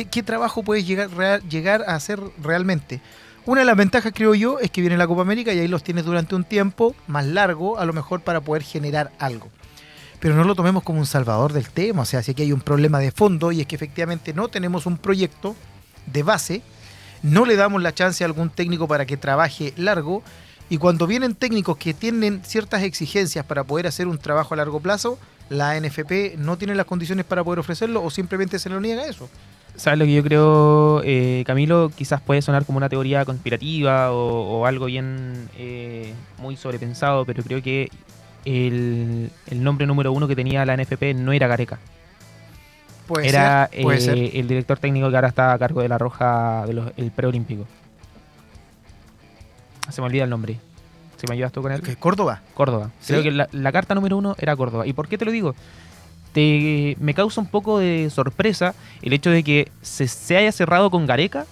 ¿Qué, 0.02 0.22
trabajo 0.24 0.64
puedes 0.64 0.84
llegar 0.88 1.84
a 1.86 1.94
hacer 1.94 2.18
realmente? 2.42 3.00
Una 3.46 3.60
de 3.60 3.66
las 3.66 3.76
ventajas, 3.76 4.12
creo 4.12 4.34
yo, 4.34 4.58
es 4.58 4.72
que 4.72 4.80
viene 4.80 4.96
la 4.96 5.06
Copa 5.06 5.22
América 5.22 5.52
y 5.52 5.60
ahí 5.60 5.68
los 5.68 5.84
tienes 5.84 6.04
durante 6.04 6.34
un 6.34 6.42
tiempo 6.42 6.96
más 7.06 7.24
largo, 7.24 7.78
a 7.78 7.84
lo 7.84 7.92
mejor 7.92 8.20
para 8.22 8.40
poder 8.40 8.62
generar 8.64 9.12
algo 9.20 9.48
pero 10.20 10.36
no 10.36 10.44
lo 10.44 10.54
tomemos 10.54 10.82
como 10.84 11.00
un 11.00 11.04
salvador 11.04 11.52
del 11.52 11.68
tema. 11.68 12.00
O 12.00 12.04
sea, 12.06 12.22
si 12.22 12.30
aquí 12.30 12.40
hay 12.40 12.52
un 12.52 12.62
problema 12.62 12.98
de 12.98 13.10
fondo 13.10 13.52
y 13.52 13.60
es 13.60 13.66
que 13.66 13.76
efectivamente 13.76 14.32
no 14.32 14.48
tenemos 14.48 14.86
un 14.86 14.96
proyecto 14.96 15.54
de 16.06 16.22
base, 16.22 16.62
no 17.22 17.44
le 17.44 17.56
damos 17.56 17.82
la 17.82 17.92
chance 17.92 18.24
a 18.24 18.26
algún 18.26 18.48
técnico 18.48 18.88
para 18.88 19.04
que 19.04 19.18
trabaje 19.18 19.74
largo 19.76 20.22
y 20.70 20.78
cuando 20.78 21.06
vienen 21.06 21.34
técnicos 21.34 21.76
que 21.76 21.92
tienen 21.92 22.42
ciertas 22.42 22.84
exigencias 22.84 23.44
para 23.44 23.64
poder 23.64 23.86
hacer 23.86 24.06
un 24.06 24.16
trabajo 24.16 24.54
a 24.54 24.56
largo 24.56 24.80
plazo, 24.80 25.18
la 25.50 25.78
NFP 25.78 26.38
no 26.38 26.56
tiene 26.56 26.74
las 26.74 26.86
condiciones 26.86 27.26
para 27.26 27.44
poder 27.44 27.58
ofrecerlo 27.58 28.02
o 28.02 28.08
simplemente 28.08 28.58
se 28.58 28.70
lo 28.70 28.80
niega 28.80 29.04
eso. 29.04 29.28
¿Sabes 29.76 29.99
lo 29.99 30.04
que 30.04 30.14
yo 30.14 30.23
creo, 30.23 31.02
eh, 31.04 31.43
Camilo? 31.47 31.90
Quizás 31.95 32.21
puede 32.21 32.43
sonar 32.43 32.64
como 32.64 32.78
una 32.78 32.88
teoría 32.88 33.25
conspirativa 33.25 34.12
o, 34.12 34.61
o 34.61 34.66
algo 34.66 34.87
bien 34.87 35.49
eh, 35.59 36.14
muy 36.38 36.57
sobrepensado, 36.57 37.25
pero 37.25 37.43
creo 37.43 37.61
que 37.61 37.90
el, 38.45 39.31
el 39.50 39.64
nombre 39.64 39.87
número 39.87 40.12
uno 40.12 40.28
que 40.28 40.37
tenía 40.37 40.64
la 40.64 40.76
NFP 40.76 41.14
no 41.16 41.33
era 41.33 41.49
Gareca. 41.49 41.78
Puede 43.07 43.28
era 43.28 43.69
ser, 43.71 43.83
puede 43.83 43.99
eh, 43.99 44.00
ser. 44.00 44.19
el 44.19 44.49
director 44.49 44.78
técnico 44.78 45.11
que 45.11 45.16
ahora 45.16 45.28
está 45.28 45.52
a 45.52 45.59
cargo 45.59 45.83
de 45.83 45.88
la 45.88 45.99
Roja 45.99 46.64
del 46.66 47.11
preolímpico. 47.11 47.66
Se 49.90 50.00
me 50.00 50.07
olvida 50.07 50.25
el 50.25 50.31
nombre. 50.31 50.59
Si 51.16 51.26
me 51.26 51.35
ayudas 51.35 51.52
tú 51.52 51.62
con 51.62 51.73
él. 51.73 51.83
Córdoba. 51.99 52.40
Córdoba. 52.54 52.90
¿Sí? 53.00 53.12
Creo 53.12 53.23
que 53.23 53.31
la, 53.31 53.49
la 53.52 53.73
carta 53.73 53.95
número 53.95 54.16
uno 54.16 54.35
era 54.38 54.57
Córdoba. 54.57 54.87
¿Y 54.87 54.93
por 54.93 55.09
qué 55.09 55.19
te 55.19 55.25
lo 55.25 55.33
digo? 55.33 55.54
Te, 56.34 56.96
me 57.00 57.14
causa 57.14 57.40
un 57.40 57.46
poco 57.46 57.78
de 57.78 58.10
sorpresa 58.10 58.74
el 59.00 59.14
hecho 59.14 59.30
de 59.30 59.42
que 59.42 59.70
se, 59.80 60.06
se 60.08 60.36
haya 60.36 60.52
cerrado 60.52 60.90
con 60.90 61.06
Gareca 61.06 61.46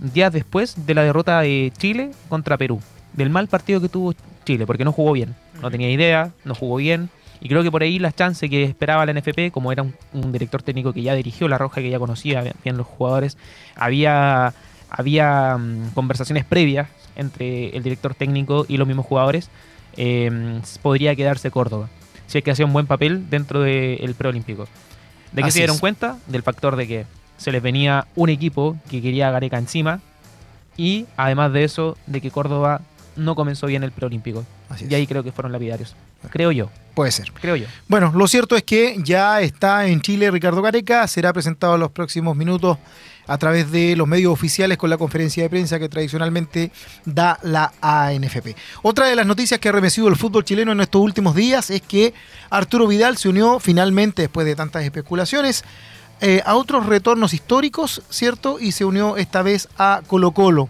días 0.00 0.32
después 0.32 0.86
de 0.86 0.94
la 0.94 1.02
derrota 1.02 1.40
de 1.40 1.72
Chile 1.78 2.10
contra 2.28 2.56
Perú. 2.56 2.80
Del 3.12 3.30
mal 3.30 3.46
partido 3.46 3.80
que 3.80 3.88
tuvo 3.88 4.14
Chile, 4.44 4.66
porque 4.66 4.84
no 4.84 4.92
jugó 4.92 5.12
bien. 5.12 5.36
No 5.60 5.70
tenía 5.70 5.90
idea, 5.90 6.32
no 6.44 6.54
jugó 6.54 6.76
bien. 6.76 7.08
Y 7.40 7.48
creo 7.48 7.62
que 7.62 7.70
por 7.70 7.82
ahí 7.82 7.98
las 7.98 8.14
chances 8.14 8.48
que 8.48 8.64
esperaba 8.64 9.06
la 9.06 9.12
NFP, 9.12 9.52
como 9.52 9.72
era 9.72 9.82
un, 9.82 9.94
un 10.12 10.32
director 10.32 10.62
técnico 10.62 10.92
que 10.92 11.02
ya 11.02 11.14
dirigió 11.14 11.48
la 11.48 11.58
Roja, 11.58 11.80
que 11.80 11.90
ya 11.90 11.98
conocía 11.98 12.42
bien 12.64 12.76
los 12.76 12.86
jugadores, 12.86 13.36
había, 13.76 14.54
había 14.88 15.56
mm, 15.58 15.90
conversaciones 15.94 16.44
previas 16.44 16.88
entre 17.16 17.76
el 17.76 17.82
director 17.82 18.14
técnico 18.14 18.64
y 18.68 18.76
los 18.76 18.86
mismos 18.86 19.06
jugadores, 19.06 19.50
eh, 19.96 20.60
podría 20.82 21.14
quedarse 21.14 21.50
Córdoba. 21.50 21.88
Si 22.26 22.38
es 22.38 22.44
que 22.44 22.50
hacía 22.50 22.64
un 22.66 22.72
buen 22.72 22.86
papel 22.86 23.28
dentro 23.30 23.60
del 23.60 24.14
preolímpico. 24.16 24.66
¿De 25.32 25.42
qué 25.42 25.48
Así 25.48 25.52
se 25.52 25.58
dieron 25.60 25.76
es. 25.76 25.80
cuenta? 25.80 26.18
Del 26.26 26.42
factor 26.42 26.76
de 26.76 26.86
que 26.88 27.06
se 27.36 27.52
les 27.52 27.62
venía 27.62 28.06
un 28.14 28.28
equipo 28.28 28.76
que 28.90 29.00
quería 29.02 29.28
a 29.28 29.30
Gareca 29.32 29.58
encima 29.58 30.00
y 30.76 31.06
además 31.16 31.52
de 31.52 31.64
eso, 31.64 31.96
de 32.06 32.20
que 32.20 32.30
Córdoba 32.30 32.80
no 33.16 33.34
comenzó 33.34 33.66
bien 33.66 33.82
el 33.82 33.92
preolímpico. 33.92 34.44
Y 34.88 34.94
ahí 34.94 35.06
creo 35.06 35.22
que 35.22 35.32
fueron 35.32 35.52
lapidarios. 35.52 35.94
Creo 36.30 36.50
yo, 36.52 36.70
Puede 36.94 37.10
ser. 37.12 37.30
creo 37.32 37.56
yo. 37.56 37.66
Bueno, 37.88 38.12
lo 38.14 38.26
cierto 38.28 38.56
es 38.56 38.62
que 38.62 38.96
ya 39.02 39.40
está 39.42 39.86
en 39.86 40.00
Chile 40.00 40.30
Ricardo 40.30 40.62
Gareca, 40.62 41.06
será 41.08 41.32
presentado 41.32 41.74
en 41.74 41.80
los 41.80 41.90
próximos 41.90 42.36
minutos 42.36 42.78
a 43.26 43.38
través 43.38 43.70
de 43.70 43.96
los 43.96 44.08
medios 44.08 44.32
oficiales 44.32 44.78
con 44.78 44.90
la 44.90 44.98
conferencia 44.98 45.42
de 45.42 45.50
prensa 45.50 45.78
que 45.78 45.88
tradicionalmente 45.88 46.70
da 47.04 47.38
la 47.42 47.72
ANFP. 47.80 48.56
Otra 48.82 49.06
de 49.06 49.16
las 49.16 49.26
noticias 49.26 49.60
que 49.60 49.68
ha 49.68 49.72
remecido 49.72 50.08
el 50.08 50.16
fútbol 50.16 50.44
chileno 50.44 50.72
en 50.72 50.80
estos 50.80 51.00
últimos 51.00 51.34
días 51.34 51.70
es 51.70 51.82
que 51.82 52.14
Arturo 52.50 52.86
Vidal 52.86 53.16
se 53.16 53.28
unió 53.28 53.60
finalmente, 53.60 54.22
después 54.22 54.46
de 54.46 54.56
tantas 54.56 54.84
especulaciones, 54.84 55.64
eh, 56.20 56.40
a 56.44 56.54
otros 56.54 56.86
retornos 56.86 57.34
históricos, 57.34 58.02
¿cierto? 58.08 58.60
Y 58.60 58.72
se 58.72 58.84
unió 58.84 59.16
esta 59.16 59.42
vez 59.42 59.68
a 59.76 60.02
Colo 60.06 60.30
Colo. 60.30 60.68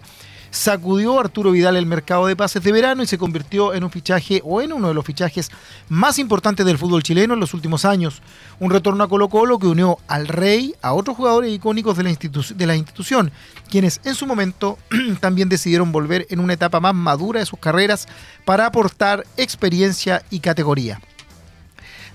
Sacudió 0.53 1.19
Arturo 1.19 1.49
Vidal 1.49 1.77
el 1.77 1.87
mercado 1.87 2.27
de 2.27 2.35
pases 2.35 2.61
de 2.61 2.71
verano 2.71 3.01
y 3.01 3.07
se 3.07 3.17
convirtió 3.17 3.73
en 3.73 3.83
un 3.83 3.89
fichaje 3.89 4.39
o 4.45 4.61
en 4.61 4.71
uno 4.71 4.87
de 4.87 4.93
los 4.93 5.03
fichajes 5.03 5.49
más 5.89 6.19
importantes 6.19 6.63
del 6.63 6.77
fútbol 6.77 7.01
chileno 7.01 7.33
en 7.33 7.39
los 7.39 7.55
últimos 7.55 7.85
años. 7.85 8.21
Un 8.59 8.69
retorno 8.69 9.03
a 9.03 9.09
Colo 9.09 9.29
Colo 9.29 9.57
que 9.57 9.65
unió 9.65 9.97
al 10.07 10.27
Rey 10.27 10.75
a 10.83 10.93
otros 10.93 11.17
jugadores 11.17 11.51
icónicos 11.51 11.97
de 11.97 12.67
la 12.67 12.75
institución, 12.75 13.31
quienes 13.67 13.99
en 14.03 14.13
su 14.13 14.27
momento 14.27 14.77
también 15.19 15.49
decidieron 15.49 15.91
volver 15.91 16.27
en 16.29 16.39
una 16.39 16.53
etapa 16.53 16.79
más 16.79 16.93
madura 16.93 17.39
de 17.39 17.47
sus 17.47 17.57
carreras 17.57 18.07
para 18.45 18.67
aportar 18.67 19.25
experiencia 19.37 20.23
y 20.29 20.39
categoría. 20.39 21.01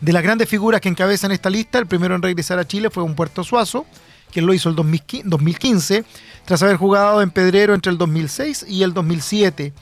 De 0.01 0.13
las 0.13 0.23
grandes 0.23 0.49
figuras 0.49 0.81
que 0.81 0.89
encabezan 0.89 1.33
esta 1.33 1.51
lista, 1.51 1.81
el 1.81 1.89
primero 1.89 2.15
en 2.15 2.23
regresar 2.23 2.61
a 2.61 2.69
Chile 2.69 2.89
fue 2.89 3.03
un 3.03 3.17
Puerto 3.17 3.43
Suazo, 3.43 3.85
quien 4.33 4.47
lo 4.47 4.55
hizo 4.55 4.69
el 4.69 4.77
2015, 4.77 6.05
tras 6.45 6.63
haber 6.63 6.77
jugado 6.77 7.23
en 7.23 7.31
Pedrero 7.31 7.75
entre 7.75 7.93
el 7.93 7.99
2006 7.99 8.67
y 8.69 8.83
el 8.83 8.95
2007. 8.95 9.73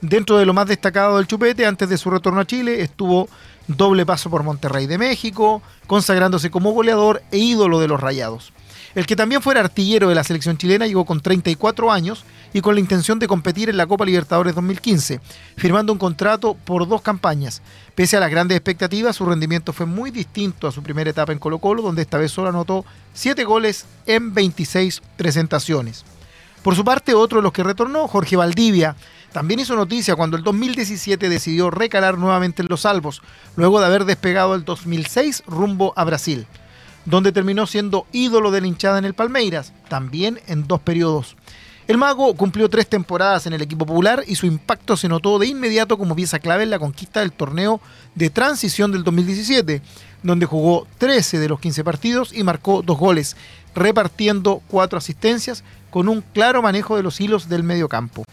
Dentro 0.00 0.36
de 0.36 0.46
lo 0.46 0.52
más 0.52 0.66
destacado 0.66 1.16
del 1.16 1.26
Chupete, 1.26 1.64
antes 1.64 1.88
de 1.88 1.96
su 1.96 2.10
retorno 2.10 2.40
a 2.40 2.46
Chile, 2.46 2.82
estuvo 2.82 3.28
doble 3.68 4.04
paso 4.04 4.30
por 4.30 4.42
Monterrey 4.42 4.86
de 4.86 4.98
México, 4.98 5.62
consagrándose 5.86 6.50
como 6.50 6.72
goleador 6.72 7.22
e 7.30 7.38
ídolo 7.38 7.78
de 7.80 7.88
los 7.88 8.00
Rayados. 8.00 8.52
El 8.94 9.06
que 9.06 9.16
también 9.16 9.40
fuera 9.40 9.60
artillero 9.60 10.08
de 10.08 10.14
la 10.14 10.24
selección 10.24 10.58
chilena 10.58 10.86
llegó 10.86 11.06
con 11.06 11.20
34 11.20 11.90
años 11.90 12.24
y 12.52 12.60
con 12.60 12.74
la 12.74 12.80
intención 12.80 13.18
de 13.18 13.26
competir 13.26 13.70
en 13.70 13.78
la 13.78 13.86
Copa 13.86 14.04
Libertadores 14.04 14.54
2015, 14.54 15.20
firmando 15.56 15.94
un 15.94 15.98
contrato 15.98 16.54
por 16.54 16.86
dos 16.86 17.00
campañas. 17.00 17.62
Pese 17.94 18.18
a 18.18 18.20
las 18.20 18.30
grandes 18.30 18.56
expectativas, 18.56 19.16
su 19.16 19.24
rendimiento 19.24 19.72
fue 19.72 19.86
muy 19.86 20.10
distinto 20.10 20.68
a 20.68 20.72
su 20.72 20.82
primera 20.82 21.08
etapa 21.08 21.32
en 21.32 21.38
Colo 21.38 21.58
Colo, 21.58 21.80
donde 21.80 22.02
esta 22.02 22.18
vez 22.18 22.32
solo 22.32 22.50
anotó 22.50 22.84
7 23.14 23.44
goles 23.44 23.86
en 24.06 24.34
26 24.34 25.00
presentaciones. 25.16 26.04
Por 26.62 26.76
su 26.76 26.84
parte, 26.84 27.14
otro 27.14 27.38
de 27.38 27.42
los 27.42 27.52
que 27.52 27.64
retornó, 27.64 28.06
Jorge 28.06 28.36
Valdivia, 28.36 28.94
también 29.32 29.60
hizo 29.60 29.74
noticia 29.74 30.14
cuando 30.14 30.36
el 30.36 30.44
2017 30.44 31.30
decidió 31.30 31.70
recalar 31.70 32.18
nuevamente 32.18 32.60
en 32.60 32.68
los 32.68 32.82
salvos, 32.82 33.22
luego 33.56 33.80
de 33.80 33.86
haber 33.86 34.04
despegado 34.04 34.54
el 34.54 34.64
2006 34.64 35.44
rumbo 35.46 35.94
a 35.96 36.04
Brasil, 36.04 36.46
donde 37.04 37.32
terminó 37.32 37.66
siendo 37.66 38.06
ídolo 38.12 38.50
de 38.50 38.60
la 38.60 38.66
hinchada 38.66 38.98
en 38.98 39.04
el 39.04 39.14
Palmeiras, 39.14 39.72
también 39.88 40.40
en 40.46 40.66
dos 40.66 40.80
periodos. 40.80 41.36
El 41.88 41.98
mago 41.98 42.34
cumplió 42.34 42.70
tres 42.70 42.86
temporadas 42.88 43.46
en 43.46 43.54
el 43.54 43.62
equipo 43.62 43.84
popular 43.84 44.22
y 44.26 44.36
su 44.36 44.46
impacto 44.46 44.96
se 44.96 45.08
notó 45.08 45.38
de 45.38 45.48
inmediato 45.48 45.98
como 45.98 46.14
pieza 46.14 46.38
clave 46.38 46.62
en 46.62 46.70
la 46.70 46.78
conquista 46.78 47.20
del 47.20 47.32
torneo 47.32 47.80
de 48.14 48.30
transición 48.30 48.92
del 48.92 49.02
2017, 49.02 49.82
donde 50.22 50.46
jugó 50.46 50.86
13 50.98 51.40
de 51.40 51.48
los 51.48 51.58
15 51.58 51.82
partidos 51.82 52.32
y 52.32 52.44
marcó 52.44 52.82
dos 52.82 52.98
goles, 52.98 53.36
repartiendo 53.74 54.62
cuatro 54.68 54.96
asistencias 54.96 55.64
con 55.90 56.08
un 56.08 56.20
claro 56.20 56.62
manejo 56.62 56.96
de 56.96 57.02
los 57.02 57.20
hilos 57.20 57.48
del 57.48 57.64
mediocampo. 57.64 58.24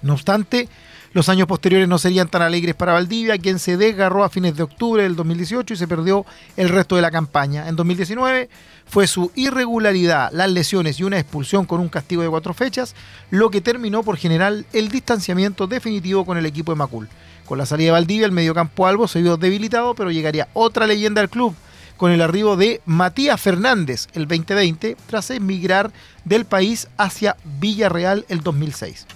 No 0.00 0.12
obstante, 0.14 0.68
los 1.12 1.28
años 1.28 1.46
posteriores 1.46 1.88
no 1.88 1.98
serían 1.98 2.28
tan 2.28 2.42
alegres 2.42 2.74
para 2.74 2.94
Valdivia, 2.94 3.38
quien 3.38 3.58
se 3.58 3.76
desgarró 3.76 4.24
a 4.24 4.30
fines 4.30 4.56
de 4.56 4.62
octubre 4.62 5.02
del 5.02 5.14
2018 5.14 5.74
y 5.74 5.76
se 5.76 5.86
perdió 5.88 6.24
el 6.56 6.70
resto 6.70 6.96
de 6.96 7.02
la 7.02 7.10
campaña. 7.10 7.68
En 7.68 7.76
2019 7.76 8.48
fue 8.86 9.06
su 9.06 9.30
irregularidad, 9.34 10.30
las 10.32 10.50
lesiones 10.50 10.98
y 11.00 11.04
una 11.04 11.18
expulsión 11.18 11.66
con 11.66 11.80
un 11.80 11.88
castigo 11.88 12.22
de 12.22 12.30
cuatro 12.30 12.54
fechas, 12.54 12.94
lo 13.30 13.50
que 13.50 13.60
terminó 13.60 14.02
por 14.02 14.16
generar 14.16 14.54
el 14.72 14.88
distanciamiento 14.88 15.66
definitivo 15.66 16.24
con 16.24 16.38
el 16.38 16.46
equipo 16.46 16.72
de 16.72 16.76
Macul. 16.76 17.08
Con 17.44 17.58
la 17.58 17.66
salida 17.66 17.88
de 17.88 17.92
Valdivia, 17.92 18.26
el 18.26 18.32
mediocampo 18.32 18.86
albo 18.86 19.06
se 19.06 19.20
vio 19.20 19.36
debilitado, 19.36 19.94
pero 19.94 20.10
llegaría 20.10 20.48
otra 20.54 20.86
leyenda 20.86 21.20
al 21.20 21.28
club 21.28 21.54
con 21.98 22.10
el 22.10 22.22
arribo 22.22 22.56
de 22.56 22.80
Matías 22.86 23.40
Fernández 23.40 24.08
el 24.14 24.26
2020 24.26 24.96
tras 25.06 25.30
emigrar 25.30 25.92
del 26.24 26.46
país 26.46 26.88
hacia 26.96 27.36
Villarreal 27.60 28.24
el 28.28 28.40
2006. 28.40 29.06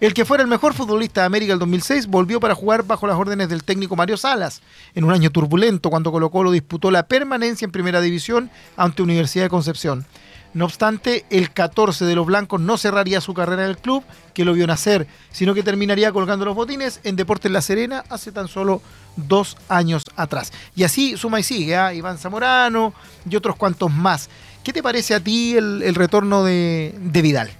El 0.00 0.14
que 0.14 0.24
fuera 0.24 0.42
el 0.42 0.48
mejor 0.48 0.72
futbolista 0.72 1.20
de 1.20 1.26
América 1.26 1.52
el 1.52 1.58
2006 1.58 2.06
volvió 2.06 2.40
para 2.40 2.54
jugar 2.54 2.84
bajo 2.84 3.06
las 3.06 3.18
órdenes 3.18 3.50
del 3.50 3.64
técnico 3.64 3.96
Mario 3.96 4.16
Salas, 4.16 4.62
en 4.94 5.04
un 5.04 5.12
año 5.12 5.28
turbulento 5.28 5.90
cuando 5.90 6.10
Colo 6.10 6.30
Colo 6.30 6.52
disputó 6.52 6.90
la 6.90 7.02
permanencia 7.02 7.66
en 7.66 7.70
primera 7.70 8.00
división 8.00 8.50
ante 8.78 9.02
Universidad 9.02 9.44
de 9.44 9.50
Concepción. 9.50 10.06
No 10.54 10.64
obstante, 10.64 11.26
el 11.28 11.52
14 11.52 12.06
de 12.06 12.14
los 12.14 12.24
blancos 12.24 12.62
no 12.62 12.78
cerraría 12.78 13.20
su 13.20 13.34
carrera 13.34 13.64
en 13.64 13.68
el 13.68 13.76
club, 13.76 14.02
que 14.32 14.46
lo 14.46 14.54
vio 14.54 14.66
nacer, 14.66 15.06
sino 15.32 15.52
que 15.52 15.62
terminaría 15.62 16.12
colgando 16.12 16.46
los 16.46 16.56
botines 16.56 17.00
en 17.04 17.16
Deportes 17.16 17.52
La 17.52 17.60
Serena 17.60 18.02
hace 18.08 18.32
tan 18.32 18.48
solo 18.48 18.80
dos 19.16 19.58
años 19.68 20.04
atrás. 20.16 20.50
Y 20.74 20.84
así 20.84 21.18
suma 21.18 21.40
y 21.40 21.42
sigue, 21.42 21.76
¿ah? 21.76 21.92
Iván 21.92 22.16
Zamorano 22.16 22.94
y 23.28 23.36
otros 23.36 23.56
cuantos 23.56 23.92
más. 23.92 24.30
¿Qué 24.64 24.72
te 24.72 24.82
parece 24.82 25.14
a 25.14 25.20
ti 25.20 25.56
el, 25.56 25.94
retorno 25.94 26.42
de 26.42 26.94
Vidal? 26.98 27.59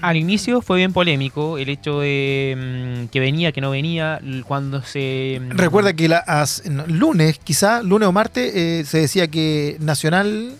Al 0.00 0.16
inicio 0.16 0.62
fue 0.62 0.78
bien 0.78 0.92
polémico 0.92 1.58
el 1.58 1.68
hecho 1.68 2.00
de 2.00 3.04
mm, 3.04 3.06
que 3.08 3.20
venía, 3.20 3.52
que 3.52 3.60
no 3.60 3.70
venía, 3.70 4.20
cuando 4.46 4.82
se... 4.82 5.40
Mm, 5.40 5.50
Recuerda 5.50 5.92
que 5.92 6.08
lunes, 6.86 7.38
quizá, 7.38 7.82
lunes 7.82 8.08
o 8.08 8.12
martes, 8.12 8.54
eh, 8.54 8.84
se 8.86 8.98
decía 9.00 9.28
que 9.28 9.76
Nacional... 9.80 10.52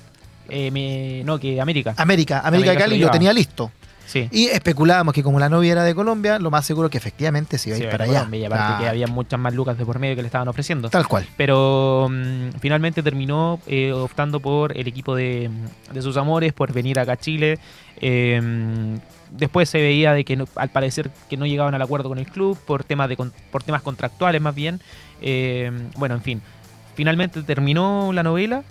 Eh, 0.50 1.22
no, 1.26 1.38
que 1.38 1.60
América. 1.60 1.94
América, 1.96 2.40
América, 2.40 2.74
Cali 2.74 2.98
lo, 2.98 3.10
tenía 3.10 3.32
listo. 3.32 3.70
Sí. 4.06 4.26
Y 4.32 4.46
especulábamos 4.46 5.12
que 5.12 5.22
como 5.22 5.38
la 5.38 5.50
novia 5.50 5.72
era 5.72 5.84
de 5.84 5.94
Colombia, 5.94 6.38
lo 6.38 6.50
más 6.50 6.64
seguro 6.64 6.88
que 6.88 6.96
efectivamente 6.96 7.58
se 7.58 7.68
iba 7.68 7.76
a 7.76 7.80
ir 7.80 7.90
para 7.90 8.04
allá. 8.06 8.26
y 8.32 8.44
aparte 8.44 8.82
que 8.82 8.88
había 8.88 9.06
muchas 9.06 9.38
más 9.38 9.52
lucas 9.52 9.76
de 9.76 9.84
por 9.84 9.98
medio 9.98 10.16
que 10.16 10.22
le 10.22 10.28
estaban 10.28 10.48
ofreciendo. 10.48 10.88
Tal 10.88 11.06
cual. 11.06 11.26
Pero 11.36 12.08
mm, 12.10 12.58
finalmente 12.60 13.02
terminó 13.02 13.60
eh, 13.66 13.92
optando 13.92 14.40
por 14.40 14.74
el 14.74 14.88
equipo 14.88 15.14
de, 15.14 15.50
de, 15.92 16.00
sus 16.00 16.16
amores, 16.16 16.54
por 16.54 16.72
venir 16.72 16.98
acá 16.98 17.12
a 17.12 17.16
Chile. 17.18 17.58
Después 19.30 19.68
se 19.68 19.78
veía 19.78 20.12
de 20.12 20.24
que 20.24 20.42
al 20.56 20.70
parecer 20.70 21.10
que 21.28 21.36
no 21.36 21.46
llegaban 21.46 21.74
al 21.74 21.82
acuerdo 21.82 22.08
con 22.08 22.18
el 22.18 22.26
club 22.26 22.58
por 22.66 22.84
temas 22.84 23.08
de 23.08 23.16
por 23.16 23.62
temas 23.62 23.82
contractuales 23.82 24.40
más 24.40 24.54
bien. 24.54 24.80
Eh, 25.20 25.70
bueno 25.96 26.14
en 26.14 26.22
fin. 26.22 26.42
Finalmente 26.94 27.42
terminó 27.42 28.12
la 28.12 28.22
novela. 28.22 28.62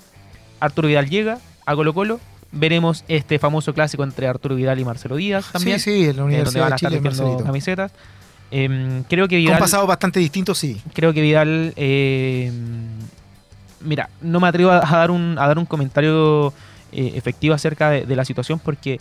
Arturo 0.60 0.88
Vidal 0.88 1.10
llega 1.10 1.40
a 1.66 1.76
Colo 1.76 1.94
Colo 1.94 2.20
veremos 2.52 3.04
este 3.08 3.40
famoso 3.40 3.74
clásico 3.74 4.04
entre 4.04 4.28
Arturo 4.28 4.56
Vidal 4.56 4.80
y 4.80 4.86
Marcelo 4.86 5.16
Díaz 5.16 5.52
también 5.52 5.80
sí 5.80 6.04
sí 6.04 6.10
en 6.10 6.18
la 6.18 6.24
Universidad 6.24 6.70
donde 6.70 7.00
van 7.00 7.06
a 7.06 7.10
estar 7.10 7.46
camisetas. 7.46 7.92
Em, 8.50 9.04
creo 9.04 9.28
que 9.28 9.38
Vidal 9.38 9.56
con 9.56 9.66
pasado 9.66 9.86
bastante 9.86 10.20
distinto 10.20 10.56
sí. 10.56 10.82
creo 10.94 11.14
que 11.14 11.22
Vidal 11.22 11.74
em, 11.76 12.88
mira 13.82 14.10
no 14.22 14.40
me 14.40 14.48
atrevo 14.48 14.72
a 14.72 14.80
dar 14.80 15.12
un 15.12 15.36
a 15.38 15.48
dar 15.48 15.60
un 15.60 15.66
comentario 15.66 16.54
eh, 16.94 17.12
efectivo 17.16 17.54
acerca 17.54 17.90
de 17.90 18.16
la 18.16 18.24
situación 18.24 18.60
porque 18.60 19.00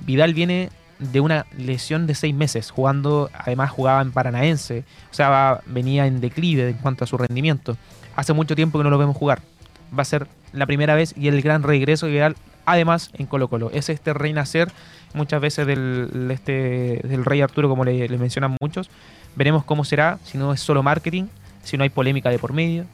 Vidal 0.00 0.34
viene 0.34 0.70
de 0.98 1.20
una 1.20 1.46
lesión 1.56 2.06
de 2.06 2.14
seis 2.14 2.34
meses, 2.34 2.70
jugando, 2.70 3.30
además 3.32 3.70
jugaba 3.70 4.02
en 4.02 4.12
Paranaense, 4.12 4.84
o 5.10 5.14
sea, 5.14 5.60
venía 5.66 6.06
en 6.06 6.20
declive 6.20 6.70
en 6.70 6.76
cuanto 6.78 7.04
a 7.04 7.06
su 7.06 7.16
rendimiento. 7.16 7.76
Hace 8.16 8.32
mucho 8.32 8.56
tiempo 8.56 8.78
que 8.78 8.84
no 8.84 8.90
lo 8.90 8.98
vemos 8.98 9.16
jugar. 9.16 9.40
Va 9.96 10.02
a 10.02 10.04
ser 10.04 10.26
la 10.52 10.66
primera 10.66 10.94
vez 10.94 11.14
y 11.16 11.28
el 11.28 11.40
gran 11.40 11.62
regreso 11.62 12.08
ideal, 12.08 12.36
además 12.66 13.10
en 13.14 13.26
Colo 13.26 13.48
Colo. 13.48 13.70
Es 13.72 13.88
este 13.88 14.12
renacer 14.12 14.68
muchas 15.14 15.40
veces 15.40 15.66
del, 15.66 16.28
este, 16.30 17.00
del 17.04 17.24
Rey 17.24 17.40
Arturo, 17.40 17.68
como 17.68 17.84
le, 17.84 18.08
le 18.08 18.18
mencionan 18.18 18.56
muchos. 18.60 18.90
Veremos 19.36 19.64
cómo 19.64 19.84
será, 19.84 20.18
si 20.24 20.36
no 20.36 20.52
es 20.52 20.60
solo 20.60 20.82
marketing, 20.82 21.24
si 21.62 21.76
no 21.76 21.84
hay 21.84 21.90
polémica 21.90 22.30
de 22.30 22.38
por 22.38 22.52
medio. 22.52 22.84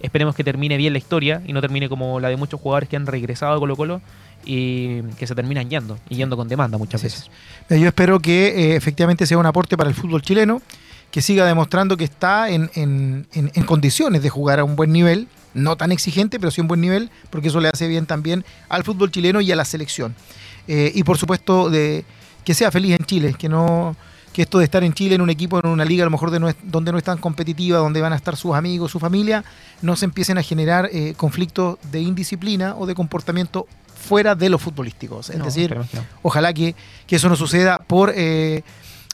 Esperemos 0.00 0.34
que 0.34 0.44
termine 0.44 0.78
bien 0.78 0.94
la 0.94 0.98
historia 0.98 1.42
y 1.46 1.52
no 1.52 1.60
termine 1.60 1.90
como 1.90 2.20
la 2.20 2.28
de 2.28 2.36
muchos 2.36 2.58
jugadores 2.58 2.88
que 2.88 2.96
han 2.96 3.06
regresado 3.06 3.54
a 3.54 3.58
Colo 3.58 3.76
Colo 3.76 4.00
y 4.44 5.02
que 5.18 5.26
se 5.26 5.34
terminan 5.34 5.68
yendo, 5.68 5.98
y 6.08 6.16
yendo 6.16 6.36
con 6.36 6.48
demanda 6.48 6.78
muchas 6.78 7.02
veces. 7.02 7.30
Yo 7.68 7.86
espero 7.86 8.20
que 8.20 8.48
eh, 8.48 8.76
efectivamente 8.76 9.26
sea 9.26 9.38
un 9.38 9.46
aporte 9.46 9.76
para 9.76 9.88
el 9.88 9.94
fútbol 9.94 10.22
chileno, 10.22 10.62
que 11.10 11.22
siga 11.22 11.44
demostrando 11.44 11.96
que 11.96 12.04
está 12.04 12.48
en, 12.50 13.26
condiciones 13.66 14.22
de 14.22 14.30
jugar 14.30 14.60
a 14.60 14.64
un 14.64 14.76
buen 14.76 14.92
nivel, 14.92 15.28
no 15.54 15.76
tan 15.76 15.92
exigente, 15.92 16.38
pero 16.38 16.50
sí 16.50 16.60
un 16.60 16.68
buen 16.68 16.80
nivel, 16.80 17.10
porque 17.30 17.48
eso 17.48 17.60
le 17.60 17.68
hace 17.68 17.88
bien 17.88 18.06
también 18.06 18.44
al 18.68 18.84
fútbol 18.84 19.10
chileno 19.10 19.40
y 19.40 19.50
a 19.50 19.56
la 19.56 19.64
selección. 19.64 20.14
Eh, 20.68 20.92
y 20.94 21.02
por 21.02 21.18
supuesto, 21.18 21.68
de 21.68 22.04
que 22.44 22.54
sea 22.54 22.70
feliz 22.70 22.96
en 22.98 23.04
Chile, 23.04 23.34
que 23.36 23.48
no 23.48 23.96
que 24.32 24.42
esto 24.42 24.58
de 24.58 24.64
estar 24.64 24.84
en 24.84 24.92
Chile 24.92 25.16
en 25.16 25.22
un 25.22 25.30
equipo, 25.30 25.58
en 25.58 25.66
una 25.66 25.84
liga 25.84 26.04
a 26.04 26.06
lo 26.06 26.10
mejor 26.12 26.30
de 26.30 26.54
donde 26.62 26.92
no 26.92 26.98
es 26.98 27.04
tan 27.04 27.18
competitiva, 27.18 27.78
donde 27.78 28.00
van 28.00 28.12
a 28.12 28.16
estar 28.16 28.36
sus 28.36 28.54
amigos, 28.54 28.92
su 28.92 29.00
familia, 29.00 29.44
no 29.82 29.96
se 29.96 30.04
empiecen 30.04 30.38
a 30.38 30.42
generar 30.42 30.88
eh, 30.92 31.14
conflictos 31.16 31.78
de 31.90 32.00
indisciplina 32.00 32.76
o 32.76 32.86
de 32.86 32.94
comportamiento 32.94 33.66
fuera 34.00 34.34
de 34.34 34.48
los 34.48 34.60
futbolísticos. 34.60 35.30
Es 35.30 35.44
decir, 35.44 35.76
ojalá 36.22 36.52
que, 36.52 36.74
eso 37.08 37.28
no 37.28 37.36
suceda 37.36 37.78
por, 37.78 38.12
eh, 38.16 38.62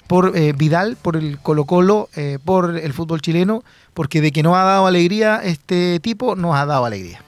por 0.07 0.37
eh, 0.37 0.53
Vidal, 0.53 0.97
por 0.97 1.17
el 1.17 1.39
Colo 1.39 1.65
Colo, 1.65 2.09
eh, 2.15 2.39
por 2.43 2.79
el 2.79 2.93
fútbol 2.93 3.21
chileno, 3.21 3.65
porque 3.93 4.21
de 4.21 4.33
que 4.33 4.43
no 4.43 4.57
ha 4.57 4.65
dado 4.65 4.87
alegría 4.87 5.41
este 5.43 6.01
tipo, 6.01 6.37
nos 6.37 6.55
ha 6.57 6.65
dado 6.65 6.85
alegría. 6.85 7.21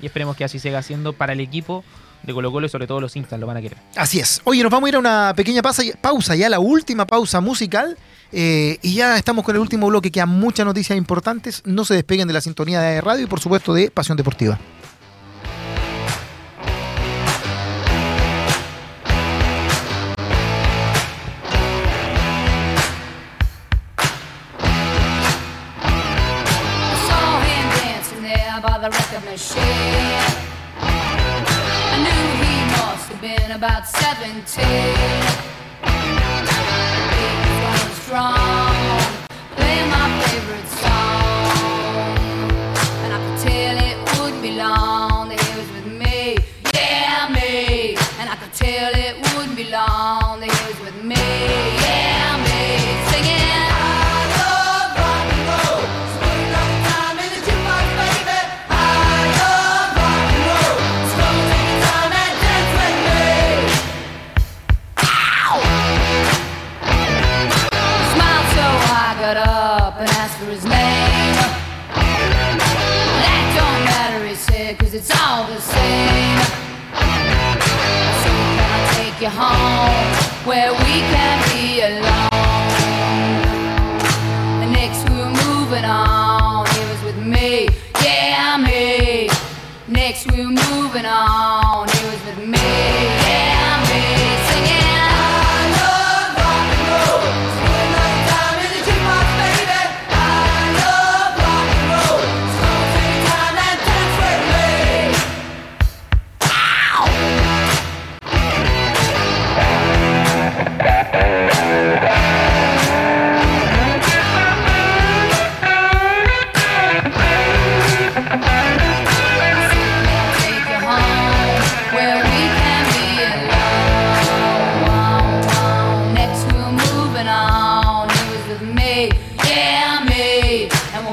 Y 0.00 0.06
esperemos 0.06 0.36
que 0.36 0.44
así 0.44 0.58
siga 0.58 0.82
siendo 0.82 1.12
para 1.12 1.32
el 1.32 1.40
equipo 1.40 1.84
de 2.22 2.34
Colo 2.34 2.52
Colo 2.52 2.66
y 2.66 2.68
sobre 2.68 2.86
todo 2.86 3.00
los 3.00 3.16
instas 3.16 3.40
lo 3.40 3.46
van 3.46 3.56
a 3.56 3.62
querer. 3.62 3.78
Así 3.96 4.20
es. 4.20 4.42
Oye, 4.44 4.62
nos 4.62 4.70
vamos 4.70 4.86
a 4.86 4.88
ir 4.90 4.96
a 4.96 4.98
una 4.98 5.32
pequeña 5.34 5.62
pausa, 5.62 6.36
ya 6.36 6.48
la 6.48 6.60
última 6.60 7.06
pausa 7.06 7.40
musical. 7.40 7.96
y 8.32 8.94
ya 8.94 9.16
estamos 9.16 9.44
con 9.44 9.56
el 9.56 9.60
último 9.60 9.88
bloque, 9.88 10.12
que 10.12 10.20
hay 10.20 10.26
muchas 10.26 10.66
noticias 10.66 10.96
importantes. 10.96 11.62
No 11.64 11.84
se 11.84 11.94
despeguen 11.94 12.28
de 12.28 12.34
la 12.34 12.40
sintonía 12.40 12.80
de 12.80 13.00
radio 13.00 13.24
y 13.24 13.26
por 13.26 13.40
supuesto 13.40 13.72
de 13.72 13.90
Pasión 13.90 14.16
Deportiva. 14.16 14.58
About 33.60 33.86
17. 33.86 35.29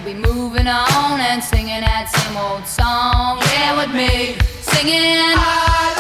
be 0.07 0.13
moving 0.13 0.67
on 0.67 1.19
and 1.19 1.43
singing 1.43 1.81
that 1.81 2.07
same 2.07 2.37
old 2.37 2.65
song. 2.65 3.39
Yeah, 3.51 3.75
with 3.75 3.93
me 3.93 4.37
singing. 4.61 5.35
I 5.35 5.96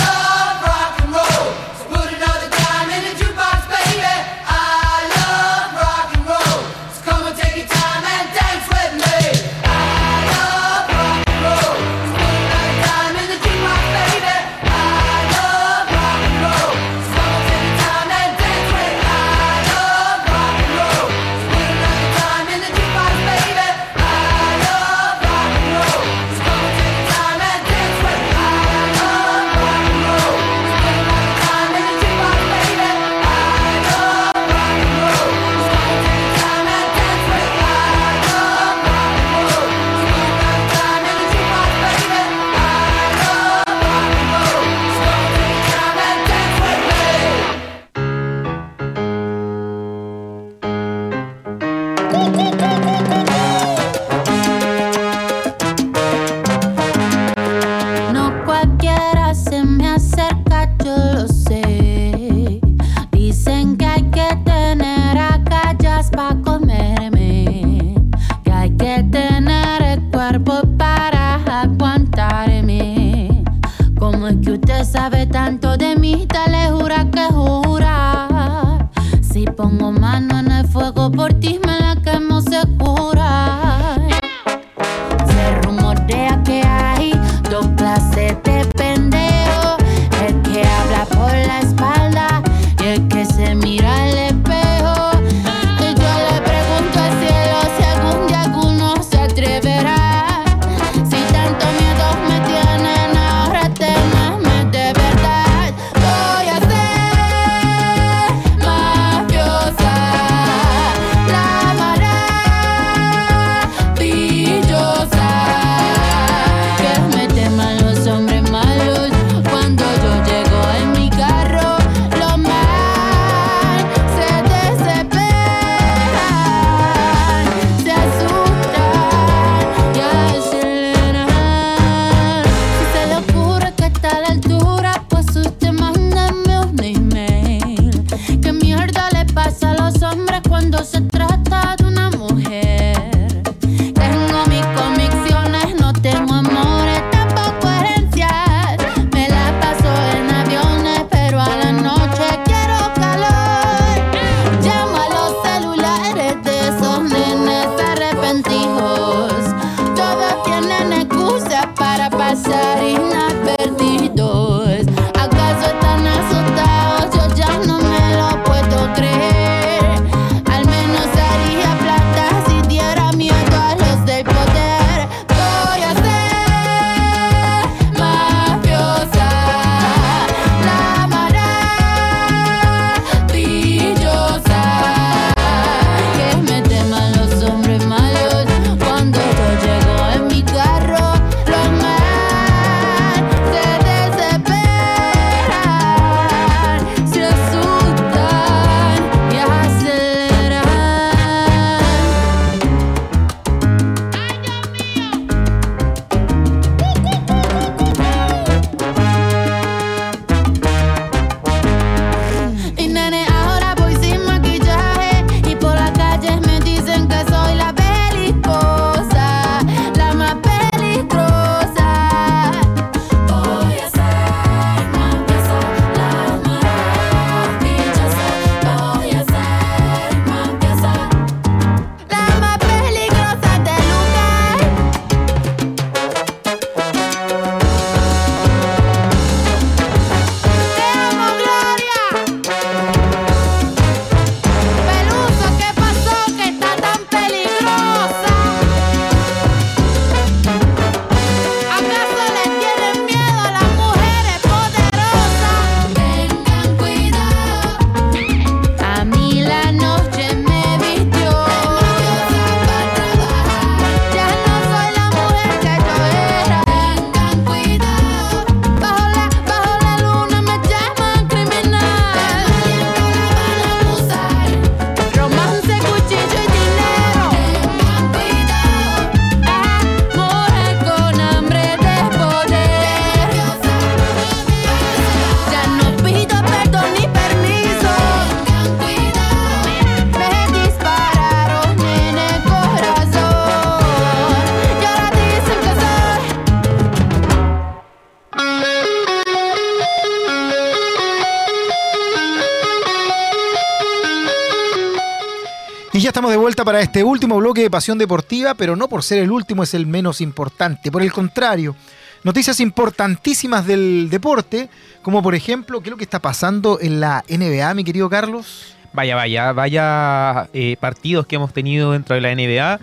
para 306.67 306.81
este 306.81 307.01
último 307.01 307.37
bloque 307.37 307.61
de 307.61 307.69
Pasión 307.69 307.97
Deportiva, 307.97 308.53
pero 308.53 308.75
no 308.75 308.89
por 308.89 309.01
ser 309.01 309.19
el 309.19 309.31
último 309.31 309.63
es 309.63 309.73
el 309.73 309.87
menos 309.87 310.19
importante. 310.19 310.91
Por 310.91 311.01
el 311.01 311.13
contrario, 311.13 311.77
noticias 312.25 312.59
importantísimas 312.59 313.65
del 313.65 314.09
deporte, 314.09 314.67
como 315.01 315.23
por 315.23 315.33
ejemplo, 315.33 315.79
¿qué 315.79 315.87
es 315.87 315.91
lo 315.91 315.97
que 315.97 316.03
está 316.03 316.19
pasando 316.19 316.77
en 316.81 316.99
la 316.99 317.23
NBA, 317.29 317.73
mi 317.73 317.85
querido 317.85 318.09
Carlos? 318.09 318.75
Vaya, 318.91 319.15
vaya, 319.15 319.53
vaya 319.53 320.49
eh, 320.51 320.75
partidos 320.77 321.25
que 321.25 321.37
hemos 321.37 321.53
tenido 321.53 321.93
dentro 321.93 322.15
de 322.15 322.21
la 322.21 322.35
NBA 322.35 322.81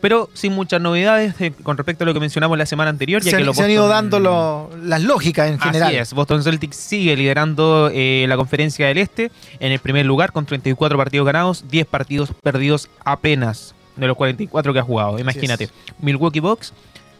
pero 0.00 0.28
sin 0.34 0.52
muchas 0.52 0.80
novedades 0.80 1.34
con 1.62 1.76
respecto 1.76 2.04
a 2.04 2.06
lo 2.06 2.14
que 2.14 2.20
mencionamos 2.20 2.56
la 2.58 2.66
semana 2.66 2.90
anterior. 2.90 3.22
Ya 3.22 3.30
se, 3.30 3.52
que 3.52 3.62
han 3.62 3.70
ido 3.70 3.88
dando 3.88 4.70
las 4.82 5.02
lógicas 5.02 5.50
en 5.50 5.58
general. 5.58 5.88
Así 5.88 5.96
es, 5.96 6.12
Boston 6.12 6.42
Celtics 6.42 6.76
sigue 6.76 7.16
liderando 7.16 7.90
eh, 7.92 8.26
la 8.28 8.36
conferencia 8.36 8.86
del 8.86 8.98
Este 8.98 9.30
en 9.60 9.72
el 9.72 9.78
primer 9.78 10.06
lugar 10.06 10.32
con 10.32 10.46
34 10.46 10.96
partidos 10.96 11.26
ganados, 11.26 11.64
10 11.68 11.86
partidos 11.86 12.30
perdidos 12.42 12.88
apenas 13.04 13.74
de 13.96 14.06
los 14.06 14.16
44 14.16 14.72
que 14.72 14.78
ha 14.78 14.82
jugado. 14.82 15.18
Imagínate, 15.18 15.70
Milwaukee 16.00 16.40
Bucks 16.40 16.72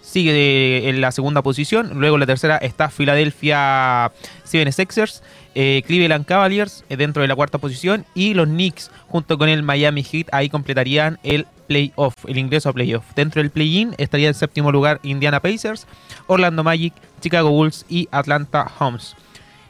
sigue 0.03 0.89
en 0.89 1.01
la 1.01 1.11
segunda 1.11 1.43
posición, 1.43 1.99
luego 1.99 2.17
en 2.17 2.21
la 2.21 2.27
tercera 2.27 2.57
está 2.59 2.89
Philadelphia 2.89 4.13
76ers. 4.45 5.23
Eh, 5.59 5.83
Cleveland 5.87 6.27
Cavaliers 6.27 6.85
dentro 6.87 7.23
de 7.23 7.29
la 7.29 7.35
cuarta 7.35 7.57
posición 7.57 8.05
y 8.15 8.35
los 8.35 8.47
Knicks 8.47 8.91
junto 9.09 9.39
con 9.39 9.49
el 9.49 9.63
Miami 9.63 10.03
Heat 10.03 10.27
ahí 10.31 10.51
completarían 10.51 11.19
el 11.23 11.47
playoff, 11.67 12.13
el 12.29 12.37
ingreso 12.37 12.69
a 12.69 12.75
playoff. 12.75 13.07
Dentro 13.15 13.41
del 13.41 13.51
play-in 13.51 13.95
estaría 13.97 14.29
en 14.29 14.35
séptimo 14.35 14.71
lugar 14.71 15.01
Indiana 15.03 15.41
Pacers, 15.41 15.87
Orlando 16.27 16.63
Magic, 16.63 16.93
Chicago 17.23 17.49
Bulls 17.49 17.87
y 17.89 18.07
Atlanta 18.11 18.71
Hawks. 18.79 19.17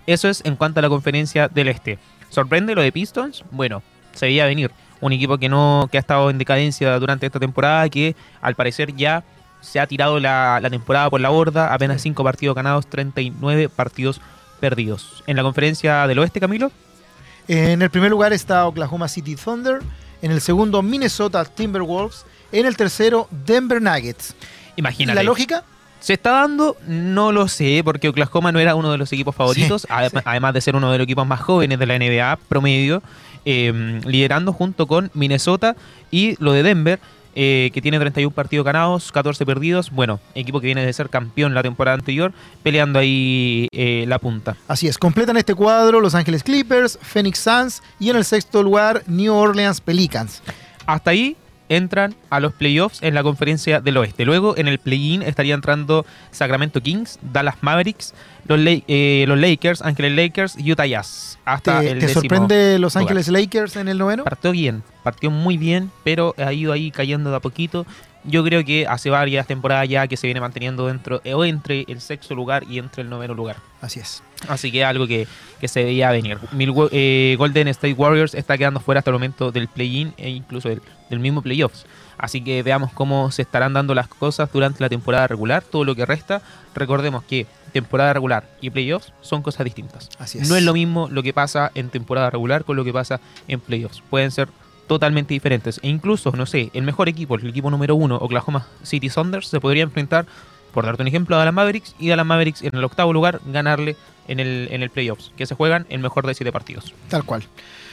Eso 0.09 0.29
es 0.29 0.45
en 0.45 0.57
cuanto 0.57 0.81
a 0.81 0.83
la 0.83 0.89
conferencia 0.89 1.47
del 1.47 1.69
este. 1.69 2.01
¿Sorprende 2.31 2.75
lo 2.75 2.83
de 2.83 2.91
Pistons? 2.91 3.45
Bueno, 3.53 3.81
se 4.13 4.27
veía 4.27 4.45
venir. 4.47 4.73
Un 5.01 5.13
equipo 5.13 5.39
que 5.39 5.49
no 5.49 5.89
que 5.93 5.99
ha 5.99 6.01
estado 6.01 6.31
en 6.31 6.39
decadencia 6.39 6.99
durante 6.99 7.27
esta 7.27 7.39
temporada, 7.39 7.89
que 7.89 8.17
al 8.41 8.57
parecer 8.57 8.97
ya 8.97 9.23
se 9.61 9.79
ha 9.79 9.87
tirado 9.87 10.19
la, 10.19 10.59
la 10.61 10.69
temporada 10.69 11.11
por 11.11 11.21
la 11.21 11.29
borda. 11.29 11.73
Apenas 11.73 12.03
5 12.03 12.25
partidos 12.25 12.57
ganados, 12.57 12.89
39 12.89 13.69
partidos 13.69 14.21
perdidos. 14.61 15.23
En 15.27 15.37
la 15.37 15.43
conferencia 15.43 16.07
del 16.07 16.19
oeste, 16.19 16.41
Camilo. 16.41 16.71
En 17.49 17.83
el 17.83 17.91
primer 17.91 18.11
lugar 18.11 18.33
está 18.33 18.67
Oklahoma 18.67 19.09
City 19.09 19.37
Thunder, 19.37 19.81
en 20.23 20.33
el 20.33 20.41
segundo 20.41 20.83
Minnesota 20.83 21.45
Timberwolves, 21.45 22.25
en 22.51 22.67
el 22.67 22.77
tercero 22.77 23.29
Denver 23.31 23.81
Nuggets. 23.81 24.35
Imagínate. 24.77 25.15
¿La 25.15 25.23
lógica? 25.23 25.65
¿Se 26.01 26.15
está 26.15 26.31
dando? 26.33 26.77
No 26.87 27.33
lo 27.33 27.49
sé, 27.49 27.83
porque 27.85 28.09
Oklahoma 28.09 28.53
no 28.53 28.59
era 28.59 28.75
uno 28.75 28.93
de 28.93 28.99
los 28.99 29.13
equipos 29.13 29.35
favoritos, 29.35 29.87
además 29.91 30.55
de 30.55 30.61
ser 30.61 30.77
uno 30.77 30.93
de 30.93 30.99
los 30.99 31.05
equipos 31.05 31.27
más 31.27 31.41
jóvenes 31.41 31.79
de 31.79 31.87
la 31.87 31.95
NBA 31.99 32.39
promedio, 32.49 33.03
em, 33.45 34.01
liderando 34.03 34.53
junto 34.53 34.87
con 34.87 35.11
Minnesota 35.15 35.77
y 36.11 36.37
lo 36.43 36.53
de 36.53 36.63
Denver, 36.63 37.01
eh, 37.39 37.71
que 37.75 37.83
tiene 37.83 37.99
31 37.99 38.35
partidos 38.35 38.65
ganados, 38.65 39.13
14 39.13 39.45
perdidos. 39.45 39.91
Bueno, 39.91 40.21
equipo 40.35 40.59
que 40.59 40.67
viene 40.67 40.87
de 40.87 40.93
ser 40.95 41.11
campeón 41.11 41.53
la 41.53 41.63
temporada 41.63 41.95
anterior, 41.95 42.33
peleando 42.63 42.99
ahí 42.99 43.69
eh, 43.73 44.07
la 44.09 44.19
punta. 44.19 44.57
Así 44.67 44.89
es, 44.89 44.97
completan 44.97 45.37
este 45.37 45.55
cuadro 45.55 46.01
Los 46.01 46.15
Ángeles 46.15 46.43
Clippers, 46.43 46.99
Phoenix 47.03 47.39
Suns 47.41 47.83
y 48.01 48.09
en 48.09 48.17
el 48.17 48.25
sexto 48.25 48.63
lugar 48.63 49.03
New 49.07 49.35
Orleans 49.35 49.83
Pelicans. 49.83 50.43
Hasta 50.87 51.11
ahí 51.11 51.37
entran 51.69 52.15
a 52.31 52.41
los 52.41 52.53
playoffs 52.53 53.03
en 53.03 53.15
la 53.15 53.23
conferencia 53.23 53.81
del 53.81 53.97
oeste. 53.97 54.25
Luego 54.25 54.57
en 54.57 54.69
el 54.69 54.79
play-in 54.79 55.23
estaría 55.23 55.55
entrando 55.55 56.07
Sacramento 56.31 56.81
Kings, 56.81 57.19
Dallas 57.23 57.57
Mavericks, 57.61 58.15
los, 58.47 58.61
eh, 58.63 59.25
los 59.27 59.39
Lakers, 59.39 59.83
Ángeles 59.83 60.13
Lakers, 60.13 60.57
Utah 60.59 60.87
Jazz. 60.87 61.39
Hasta 61.45 61.81
¿Te, 61.81 61.95
¿te 61.97 62.09
sorprende 62.09 62.79
Los 62.79 62.97
Ángeles 62.97 63.29
Lakers 63.29 63.77
en 63.77 63.89
el 63.89 63.99
noveno? 63.99 64.25
Partió 64.25 64.53
bien, 64.53 64.83
partió 65.03 65.31
muy 65.31 65.57
bien, 65.57 65.91
pero 66.05 66.35
ha 66.39 66.53
ido 66.53 66.73
ahí 66.73 66.91
cayendo 66.91 67.31
de 67.31 67.37
a 67.37 67.41
poquito. 67.41 67.87
Yo 68.25 68.43
creo 68.43 68.65
que 68.65 68.87
hace 68.89 69.09
varias 69.11 69.47
temporadas 69.47 69.89
ya 69.89 70.09
que 70.09 70.17
se 70.17 70.27
viene 70.27 70.41
manteniendo 70.41 70.89
dentro 70.89 71.21
o 71.25 71.45
entre 71.45 71.85
el 71.89 72.01
sexto 72.01 72.35
lugar 72.35 72.65
y 72.69 72.79
entre 72.79 73.03
el 73.03 73.11
noveno 73.11 73.35
lugar. 73.35 73.57
Así 73.81 74.01
es. 74.01 74.23
Así 74.49 74.71
que 74.71 74.85
algo 74.85 75.07
que, 75.07 75.27
se 75.65 75.85
veía 75.85 76.11
venir. 76.11 76.39
Eh, 76.93 77.35
Golden 77.39 77.69
State 77.69 77.95
Warriors 77.95 78.35
está 78.35 78.57
quedando 78.57 78.81
fuera 78.81 79.01
hasta 79.01 79.11
el 79.11 79.15
momento 79.15 79.51
del 79.51 79.69
play-in 79.69 80.15
e 80.17 80.31
incluso 80.31 80.69
del, 80.69 80.83
del 81.11 81.19
mismo 81.19 81.43
playoffs. 81.43 81.87
Así 82.19 82.43
que 82.43 82.63
veamos 82.63 82.93
cómo 82.93 83.31
se 83.31 83.43
estarán 83.43 83.75
dando 83.75 83.95
las 83.95 84.09
cosas 84.09 84.51
durante 84.53 84.81
la 84.81 84.89
temporada 84.89 85.27
regular, 85.27 85.63
todo 85.63 85.85
lo 85.85 85.95
que 85.95 86.07
resta. 86.07 86.41
Recordemos 86.75 87.25
que 87.25 87.47
temporada 87.73 88.13
regular 88.13 88.49
y 88.61 88.71
playoffs 88.71 89.13
son 89.21 89.43
cosas 89.43 89.65
distintas. 89.65 90.09
Así 90.19 90.39
es. 90.39 90.49
No 90.49 90.57
es 90.57 90.63
lo 90.63 90.73
mismo 90.73 91.09
lo 91.11 91.23
que 91.23 91.33
pasa 91.33 91.71
en 91.75 91.91
temporada 91.91 92.31
regular 92.31 92.65
con 92.65 92.77
lo 92.77 92.85
que 92.85 92.93
pasa 92.93 93.21
en 93.49 93.61
playoffs. 93.61 94.03
Pueden 94.09 94.31
ser 94.31 94.49
totalmente 94.87 95.35
diferentes. 95.35 95.81
E 95.83 95.89
incluso, 95.89 96.33
no 96.33 96.47
sé, 96.47 96.71
el 96.73 96.85
mejor 96.85 97.09
equipo, 97.09 97.35
el 97.35 97.47
equipo 97.47 97.71
número 97.71 97.95
uno, 97.95 98.17
Oklahoma 98.17 98.67
City 98.83 99.09
Saunders, 99.09 99.49
se 99.49 99.61
podría 99.61 99.83
enfrentar, 99.83 100.27
por 100.77 100.85
darte 100.85 101.01
un 101.01 101.09
ejemplo, 101.09 101.37
a 101.37 101.39
Dallas 101.39 101.55
Mavericks 101.55 101.95
y 101.99 102.11
Dallas 102.11 102.27
Mavericks 102.27 102.61
en 102.61 102.77
el 102.77 102.85
octavo 102.85 103.11
lugar 103.11 103.41
ganarle 103.47 103.97
en 104.29 104.41
el, 104.41 104.69
en 104.71 104.83
el 104.83 104.91
playoffs, 104.91 105.33
que 105.35 105.47
se 105.47 105.55
juegan 105.55 105.87
el 105.89 106.01
mejor 106.01 106.27
de 106.27 106.35
siete 106.35 106.53
partidos. 106.53 106.93
Tal 107.09 107.25
cual. 107.25 107.45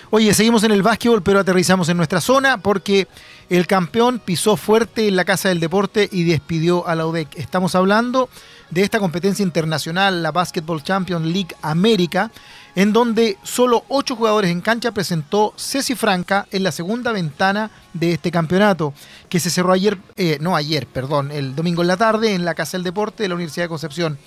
Oye, 0.09 0.33
seguimos 0.33 0.65
en 0.65 0.71
el 0.71 0.83
básquetbol, 0.83 1.23
pero 1.23 1.39
aterrizamos 1.39 1.87
en 1.87 1.95
nuestra 1.95 2.19
zona 2.19 2.57
porque 2.57 3.07
el 3.49 3.67
campeón 3.67 4.19
pisó 4.19 4.57
fuerte 4.57 5.07
en 5.07 5.15
la 5.15 5.23
Casa 5.23 5.47
del 5.47 5.61
Deporte 5.61 6.09
y 6.11 6.25
despidió 6.25 6.85
a 6.85 6.95
la 6.95 7.07
UDEC. 7.07 7.37
Estamos 7.37 7.73
hablando 7.73 8.27
de 8.69 8.81
esta 8.81 8.99
competencia 8.99 9.43
internacional, 9.43 10.21
la 10.21 10.33
Basketball 10.33 10.83
Champions 10.83 11.25
League 11.25 11.55
América, 11.61 12.31
en 12.75 12.93
donde 12.93 13.37
solo 13.43 13.83
ocho 13.87 14.15
jugadores 14.15 14.51
en 14.51 14.61
cancha 14.61 14.91
presentó 14.91 15.53
Ceci 15.57 15.95
Franca 15.95 16.47
en 16.51 16.63
la 16.63 16.71
segunda 16.71 17.11
ventana 17.11 17.71
de 17.93 18.13
este 18.13 18.31
campeonato, 18.31 18.93
que 19.29 19.39
se 19.39 19.49
cerró 19.49 19.73
ayer, 19.73 19.97
eh, 20.15 20.37
no 20.41 20.55
ayer, 20.55 20.87
perdón, 20.87 21.31
el 21.31 21.55
domingo 21.55 21.81
en 21.81 21.87
la 21.87 21.97
tarde 21.97 22.33
en 22.33 22.45
la 22.45 22.55
Casa 22.55 22.77
del 22.77 22.83
Deporte 22.83 23.23
de 23.23 23.29
la 23.29 23.35
Universidad 23.35 23.65
de 23.65 23.69
Concepción. 23.69 24.17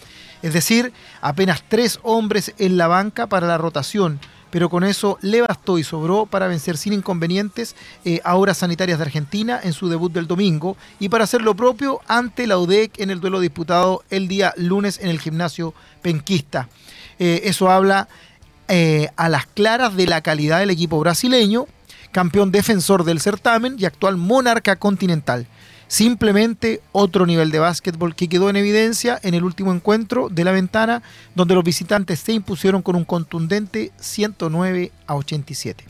Es 0.43 0.53
decir, 0.53 0.93
apenas 1.23 1.65
tres 1.69 1.99
hombres 2.03 2.55
en 2.59 2.77
la 2.77 2.87
banca 2.87 3.27
para 3.27 3.47
la 3.47 3.59
rotación 3.59 4.21
pero 4.51 4.71
con 4.71 4.85
eso 4.85 5.19
le 5.21 5.43
bastó 5.43 5.79
y 5.79 5.85
sobró 5.85 6.25
para 6.25 6.47
vencer 6.47 6.79
sin 6.79 6.93
inconvenientes 6.93 7.77
eh, 8.05 8.21
a 8.25 8.37
Horas 8.37 8.57
Sanitarias 8.57 8.99
de 8.99 9.05
Argentina 9.05 9.61
en 9.63 9.73
su 9.73 9.89
debut 9.89 10.13
del 10.13 10.27
domingo 10.27 10.77
y 10.99 11.09
para 11.09 11.25
hacer 11.25 11.43
lo 11.43 11.55
propio 11.55 12.01
ante 12.07 12.47
la 12.47 12.57
UDEC 12.57 12.99
en 13.01 13.11
el 13.11 13.21
duelo 13.21 13.41
disputado 13.41 14.03
el 14.09 14.29
día 14.29 14.55
lunes 14.57 14.99
en 15.03 15.09
el 15.09 15.21
gimnasio 15.21 15.75
penquista. 16.01 16.69
Eh, 17.19 17.43
eso 17.45 17.71
habla 17.71 18.09
eh, 18.69 19.09
a 19.17 19.29
las 19.29 19.47
claras 19.47 19.97
de 19.97 20.07
la 20.07 20.21
calidad 20.21 20.59
del 20.59 20.71
equipo 20.71 20.99
brasileño, 20.99 21.67
campeón 22.13 22.51
defensor 22.51 23.05
del 23.05 23.21
certamen 23.21 23.77
y 23.79 23.85
actual 23.85 24.17
monarca 24.17 24.77
continental. 24.77 25.47
Simplemente 25.89 26.81
otro 26.91 27.27
nivel 27.27 27.51
de 27.51 27.61
básquetbol 27.61 28.17
que 28.17 28.29
quedó 28.29 28.51
en 28.51 28.57
evidencia 28.57 29.21
en 29.23 29.35
el 29.35 29.45
último 29.45 29.73
encuentro 29.73 30.29
de 30.29 30.43
la 30.43 30.51
ventana, 30.51 31.03
donde 31.35 31.55
los 31.55 31.63
visitantes 31.63 32.19
se 32.19 32.33
impusieron 32.33 32.83
con 32.83 32.97
un 32.97 33.05
contundente 33.05 33.93
109 34.01 34.91
a 35.07 35.15
87. 35.15 35.85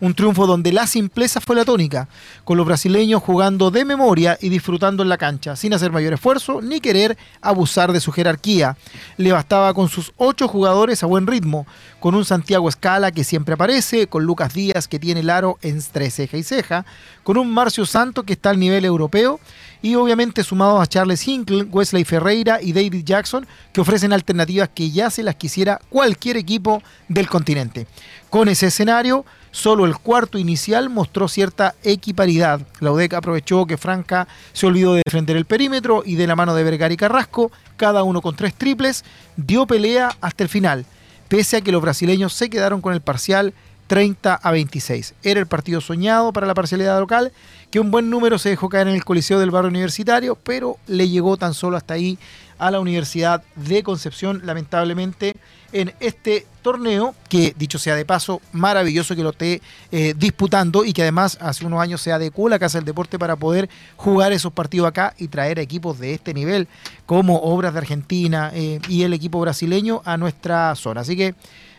Un 0.00 0.14
triunfo 0.14 0.46
donde 0.46 0.72
la 0.72 0.86
simpleza 0.86 1.40
fue 1.40 1.56
la 1.56 1.64
tónica, 1.64 2.08
con 2.44 2.56
los 2.56 2.66
brasileños 2.66 3.22
jugando 3.22 3.70
de 3.70 3.84
memoria 3.84 4.38
y 4.40 4.48
disfrutando 4.48 5.02
en 5.02 5.10
la 5.10 5.18
cancha, 5.18 5.56
sin 5.56 5.74
hacer 5.74 5.92
mayor 5.92 6.14
esfuerzo 6.14 6.62
ni 6.62 6.80
querer 6.80 7.18
abusar 7.42 7.92
de 7.92 8.00
su 8.00 8.10
jerarquía. 8.10 8.78
Le 9.18 9.32
bastaba 9.32 9.74
con 9.74 9.88
sus 9.88 10.12
ocho 10.16 10.48
jugadores 10.48 11.02
a 11.02 11.06
buen 11.06 11.26
ritmo, 11.26 11.66
con 12.00 12.14
un 12.14 12.24
Santiago 12.24 12.68
Escala 12.68 13.12
que 13.12 13.24
siempre 13.24 13.54
aparece, 13.54 14.06
con 14.06 14.24
Lucas 14.24 14.54
Díaz 14.54 14.88
que 14.88 14.98
tiene 14.98 15.20
el 15.20 15.28
aro 15.28 15.58
entre 15.60 16.10
ceja 16.10 16.38
y 16.38 16.42
ceja, 16.42 16.86
con 17.22 17.36
un 17.36 17.52
Marcio 17.52 17.84
Santo 17.84 18.22
que 18.22 18.32
está 18.32 18.50
al 18.50 18.58
nivel 18.58 18.86
europeo 18.86 19.38
y 19.82 19.94
obviamente 19.94 20.44
sumados 20.44 20.82
a 20.82 20.86
Charles 20.86 21.26
Hinkle, 21.26 21.64
Wesley 21.64 22.04
Ferreira 22.04 22.60
y 22.60 22.72
David 22.72 23.04
Jackson 23.04 23.46
que 23.72 23.80
ofrecen 23.80 24.12
alternativas 24.12 24.70
que 24.74 24.90
ya 24.90 25.10
se 25.10 25.22
las 25.22 25.36
quisiera 25.36 25.80
cualquier 25.88 26.36
equipo 26.36 26.82
del 27.08 27.28
continente. 27.28 27.86
Con 28.28 28.48
ese 28.48 28.66
escenario, 28.66 29.24
Solo 29.52 29.84
el 29.84 29.96
cuarto 29.96 30.38
inicial 30.38 30.90
mostró 30.90 31.26
cierta 31.26 31.74
equiparidad. 31.82 32.60
La 32.78 32.92
UDEC 32.92 33.14
aprovechó 33.14 33.66
que 33.66 33.76
Franca 33.76 34.28
se 34.52 34.66
olvidó 34.66 34.94
de 34.94 35.02
defender 35.04 35.36
el 35.36 35.44
perímetro 35.44 36.02
y 36.06 36.14
de 36.14 36.28
la 36.28 36.36
mano 36.36 36.54
de 36.54 36.62
Vergara 36.62 36.94
y 36.94 36.96
Carrasco, 36.96 37.50
cada 37.76 38.04
uno 38.04 38.22
con 38.22 38.36
tres 38.36 38.54
triples, 38.54 39.04
dio 39.36 39.66
pelea 39.66 40.16
hasta 40.20 40.44
el 40.44 40.48
final, 40.48 40.86
pese 41.28 41.56
a 41.56 41.60
que 41.62 41.72
los 41.72 41.82
brasileños 41.82 42.32
se 42.32 42.48
quedaron 42.48 42.80
con 42.80 42.92
el 42.92 43.00
parcial 43.00 43.52
30 43.88 44.36
a 44.36 44.50
26. 44.52 45.14
Era 45.24 45.40
el 45.40 45.48
partido 45.48 45.80
soñado 45.80 46.32
para 46.32 46.46
la 46.46 46.54
parcialidad 46.54 47.00
local, 47.00 47.32
que 47.70 47.80
un 47.80 47.90
buen 47.90 48.10
número 48.10 48.38
se 48.38 48.48
dejó 48.48 48.68
caer 48.68 48.88
en 48.88 48.94
el 48.94 49.04
Coliseo 49.04 49.38
del 49.38 49.50
Barrio 49.50 49.70
Universitario, 49.70 50.36
pero 50.36 50.76
le 50.86 51.08
llegó 51.08 51.36
tan 51.36 51.54
solo 51.54 51.76
hasta 51.76 51.94
ahí 51.94 52.18
a 52.58 52.70
la 52.70 52.80
Universidad 52.80 53.42
de 53.56 53.82
Concepción, 53.82 54.42
lamentablemente, 54.44 55.34
en 55.72 55.94
este 56.00 56.46
torneo, 56.62 57.14
que 57.28 57.54
dicho 57.56 57.78
sea 57.78 57.94
de 57.94 58.04
paso, 58.04 58.42
maravilloso 58.52 59.16
que 59.16 59.22
lo 59.22 59.30
esté 59.30 59.62
eh, 59.92 60.14
disputando 60.16 60.84
y 60.84 60.92
que 60.92 61.02
además 61.02 61.38
hace 61.40 61.64
unos 61.64 61.80
años 61.80 62.02
se 62.02 62.12
adecuó 62.12 62.48
la 62.48 62.58
Casa 62.58 62.78
del 62.78 62.84
Deporte 62.84 63.18
para 63.18 63.36
poder 63.36 63.70
jugar 63.96 64.32
esos 64.32 64.52
partidos 64.52 64.88
acá 64.88 65.14
y 65.16 65.28
traer 65.28 65.58
equipos 65.58 65.98
de 65.98 66.12
este 66.12 66.34
nivel, 66.34 66.68
como 67.06 67.38
Obras 67.38 67.72
de 67.72 67.78
Argentina 67.78 68.50
eh, 68.52 68.80
y 68.88 69.04
el 69.04 69.14
equipo 69.14 69.40
brasileño, 69.40 70.02
a 70.04 70.18
nuestra 70.18 70.74
zona. 70.74 71.00
Así 71.00 71.16
que, 71.16 71.34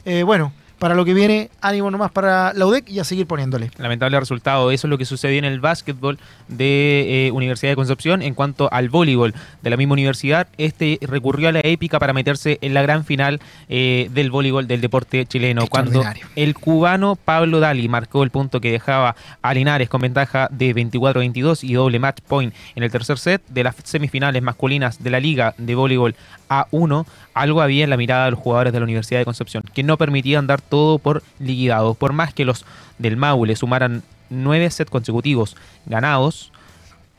eh, 0.06 0.24
bueno, 0.24 0.52
para 0.82 0.96
lo 0.96 1.06
que 1.06 1.14
viene, 1.14 1.52
ánimo 1.62 1.92
nomás 1.92 2.10
para 2.10 2.54
la 2.54 2.66
UDEC 2.66 2.90
y 2.90 2.98
a 2.98 3.04
seguir 3.04 3.28
poniéndole. 3.28 3.70
Lamentable 3.78 4.20
resultado. 4.20 4.72
Eso 4.72 4.88
es 4.88 4.90
lo 4.90 4.98
que 4.98 5.06
sucedió 5.06 5.38
en 5.38 5.46
el 5.46 5.60
básquetbol 5.60 6.18
de 6.48 7.28
eh, 7.28 7.32
Universidad 7.32 7.72
de 7.72 7.76
Concepción. 7.76 8.24
En 8.24 8.34
cuanto 8.34 8.68
al 8.74 8.90
voleibol 8.90 9.36
de 9.62 9.70
la 9.70 9.78
misma 9.78 9.94
universidad, 9.94 10.48
este 10.58 10.98
recurrió 11.04 11.50
a 11.50 11.52
la 11.52 11.60
épica 11.64 12.00
para 12.00 12.14
meterse 12.14 12.58
en 12.62 12.74
la 12.74 12.82
gran 12.82 13.06
final 13.06 13.40
eh, 13.70 14.10
del 14.12 14.32
voleibol 14.32 14.66
del 14.66 14.82
deporte 14.82 15.24
chileno. 15.28 15.68
Cuando 15.68 16.04
el 16.36 16.56
cubano 16.56 17.16
Pablo 17.16 17.60
Dali 17.60 17.88
marcó 17.88 18.24
el 18.24 18.32
punto 18.32 18.60
que 18.60 18.72
dejaba 18.72 19.16
a 19.44 19.54
Linares 19.54 19.88
con 19.88 20.02
ventaja 20.02 20.48
de 20.50 20.74
24-22 20.74 21.64
y 21.64 21.74
doble 21.74 22.00
match 22.00 22.22
point 22.28 22.56
en 22.74 22.82
el 22.82 22.90
tercer 22.90 23.20
set 23.20 23.44
de 23.50 23.64
las 23.64 23.76
semifinales 23.84 24.42
masculinas 24.42 25.04
de 25.04 25.12
la 25.12 25.20
Liga 25.20 25.54
de 25.60 25.76
Voleibol 25.76 26.16
A1, 26.52 27.06
algo 27.34 27.62
había 27.62 27.86
en 27.86 27.90
la 27.90 27.98
mirada 27.98 28.26
de 28.26 28.32
los 28.32 28.40
jugadores 28.40 28.74
de 28.74 28.80
la 28.80 28.84
Universidad 28.84 29.20
de 29.20 29.26
Concepción, 29.26 29.64
que 29.74 29.84
no 29.84 29.98
permitían 29.98 30.48
dar 30.48 30.62
todo 30.62 31.00
por 31.00 31.24
liquidado. 31.40 31.94
Por 31.94 32.12
más 32.12 32.34
que 32.34 32.46
los 32.46 32.66
del 32.98 33.16
Maule 33.16 33.56
sumaran 33.56 34.04
nueve 34.30 34.70
sets 34.70 34.92
consecutivos 34.92 35.56
ganados 35.86 36.52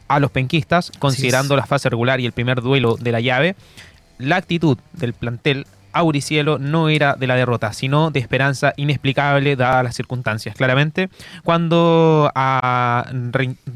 a 0.08 0.20
los 0.20 0.30
penquistas, 0.30 0.92
considerando 0.98 1.56
la 1.56 1.66
fase 1.66 1.88
regular 1.88 2.20
y 2.20 2.26
el 2.26 2.32
primer 2.32 2.60
duelo 2.60 2.96
de 2.96 3.12
la 3.12 3.20
llave, 3.20 3.56
la 4.18 4.36
actitud 4.36 4.76
del 4.92 5.14
plantel 5.14 5.66
Auricielo 5.94 6.58
no 6.58 6.88
era 6.88 7.16
de 7.16 7.26
la 7.26 7.34
derrota, 7.34 7.72
sino 7.72 8.10
de 8.10 8.20
esperanza 8.20 8.72
inexplicable 8.76 9.56
dadas 9.56 9.84
las 9.84 9.94
circunstancias. 9.94 10.54
Claramente, 10.56 11.10
cuando 11.44 12.30
a 12.34 13.10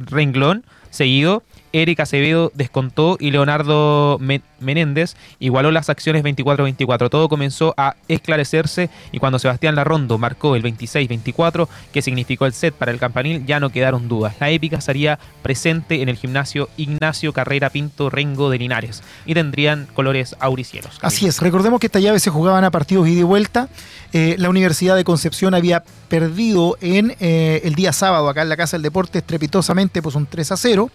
Renglón, 0.07 0.65
seguido, 0.91 1.43
Eric 1.83 2.01
Acevedo 2.01 2.51
descontó 2.55 3.19
y 3.21 3.31
Leonardo 3.31 4.19
Menéndez 4.61 5.15
igualó 5.39 5.71
las 5.71 5.91
acciones 5.91 6.25
24-24. 6.25 7.11
Todo 7.11 7.29
comenzó 7.29 7.75
a 7.77 7.97
esclarecerse 8.09 8.89
y 9.13 9.19
cuando 9.19 9.39
Sebastián 9.39 9.75
Larrondo 9.75 10.17
marcó 10.17 10.57
el 10.57 10.63
26-24, 10.63 11.69
que 11.93 12.01
significó 12.01 12.47
el 12.47 12.55
set 12.55 12.75
para 12.75 12.93
el 12.93 12.99
campanil, 12.99 13.45
ya 13.45 13.61
no 13.61 13.69
quedaron 13.69 14.09
dudas. 14.09 14.37
La 14.41 14.49
épica 14.49 14.79
estaría 14.79 15.19
presente 15.43 16.01
en 16.01 16.09
el 16.09 16.17
gimnasio 16.17 16.71
Ignacio 16.79 17.35
Carrera 17.35 17.69
Pinto 17.69 18.09
Rengo 18.09 18.49
de 18.49 18.59
Linares 18.59 19.03
y 19.27 19.35
tendrían 19.35 19.87
colores 19.93 20.35
auricielos. 20.41 20.99
Así 21.03 21.27
es, 21.27 21.41
recordemos 21.43 21.79
que 21.79 21.87
esta 21.87 22.01
llave 22.01 22.21
se 22.21 22.31
jugaban 22.31 22.65
a 22.65 22.71
partidos 22.71 23.07
ida 23.07 23.21
y 23.21 23.25
vuelta. 23.25 23.69
Eh, 24.15 24.37
la 24.39 24.49
Universidad 24.49 24.97
de 24.97 25.05
Concepción 25.05 25.53
había 25.53 25.85
perdido 26.09 26.79
en 26.81 27.15
eh, 27.21 27.61
el 27.65 27.75
día 27.75 27.93
sábado 27.93 28.31
acá 28.31 28.41
en 28.41 28.49
la 28.49 28.57
Casa 28.57 28.79
del 28.79 28.83
Deporte 28.83 29.19
estrepitosamente 29.19 30.01
pues 30.01 30.15
un 30.15 30.25
3 30.25 30.53
a 30.53 30.57
0. 30.57 30.91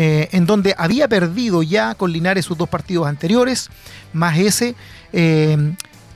Eh, 0.00 0.28
en 0.30 0.46
donde 0.46 0.76
había 0.78 1.08
perdido 1.08 1.64
ya 1.64 1.96
con 1.96 2.12
Linares 2.12 2.44
sus 2.44 2.56
dos 2.56 2.68
partidos 2.68 3.08
anteriores, 3.08 3.68
más 4.12 4.38
ese. 4.38 4.76
Eh, 5.12 5.74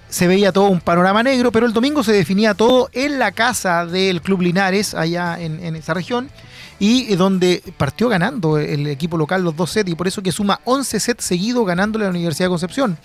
se 0.09 0.29
veía 0.29 0.53
todo 0.53 0.67
un 0.69 0.81
panorama 0.81 1.25
negro, 1.25 1.51
pero 1.51 1.67
el 1.67 1.73
domingo 1.73 2.05
se 2.05 2.13
definía 2.13 2.55
todo 2.55 2.91
en 2.93 3.19
la 3.19 3.33
casa 3.33 3.85
del 3.85 4.23
Club 4.23 4.43
Linares, 4.43 4.95
allá 4.95 5.37
en, 5.41 5.75
esa 5.75 5.95
región, 5.95 6.31
y 6.79 7.17
donde 7.17 7.61
partió 7.77 8.09
ganando 8.09 8.57
el 8.59 8.87
equipo 8.87 9.17
local 9.17 9.43
los 9.43 9.57
dos 9.57 9.71
sets, 9.71 9.91
y 9.91 9.97
por 9.97 10.07
eso 10.07 10.23
que 10.23 10.31
suma 10.31 10.61
11 10.65 11.01
sets 11.01 11.25
seguidos 11.25 11.67
ganándole 11.67 12.05
a 12.05 12.09
la 12.09 12.15
Universidad 12.15 12.47
de 12.47 12.51
Concepción. 12.51 12.99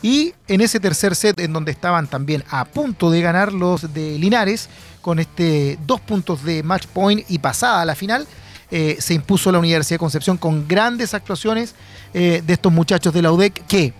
Y 0.00 0.34
en 0.46 0.60
ese 0.60 0.78
tercer 0.78 1.16
set, 1.16 1.40
en 1.40 1.52
donde 1.52 1.72
estaban 1.72 2.06
también 2.06 2.44
a 2.50 2.66
punto 2.66 3.10
de 3.10 3.20
ganar 3.20 3.52
los 3.52 3.92
de 3.92 4.16
Linares, 4.18 4.68
con 5.00 5.18
este 5.18 5.76
dos 5.86 6.00
puntos 6.00 6.44
de 6.44 6.62
match 6.62 6.86
point 6.86 7.24
y 7.28 7.38
pasada 7.38 7.80
a 7.80 7.84
la 7.84 7.94
final, 7.94 8.26
eh, 8.70 8.96
se 9.00 9.14
impuso 9.14 9.50
la 9.50 9.58
Universidad 9.58 9.96
de 9.96 10.00
Concepción 10.00 10.36
con 10.36 10.68
grandes 10.68 11.14
actuaciones 11.14 11.74
eh, 12.14 12.42
de 12.46 12.52
estos 12.52 12.72
muchachos 12.72 13.12
de 13.12 13.22
la 13.22 13.32
UDEC 13.32 13.66
que 13.66 13.92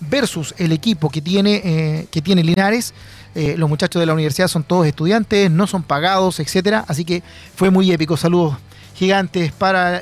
versus 0.00 0.54
el 0.58 0.72
equipo 0.72 1.10
que 1.10 1.20
tiene, 1.20 1.60
eh, 1.64 2.06
que 2.10 2.22
tiene 2.22 2.42
Linares, 2.42 2.94
los 3.34 3.68
muchachos 3.68 3.98
de 3.98 4.06
la 4.06 4.14
universidad 4.14 4.46
son 4.46 4.62
todos 4.62 4.86
estudiantes, 4.86 5.50
no 5.50 5.66
son 5.66 5.82
pagados, 5.82 6.38
etcétera, 6.38 6.84
así 6.86 7.04
que 7.04 7.20
fue 7.56 7.68
muy 7.68 7.90
épico. 7.90 8.16
Saludos 8.16 8.54
gigantes 8.94 9.50
para 9.50 10.00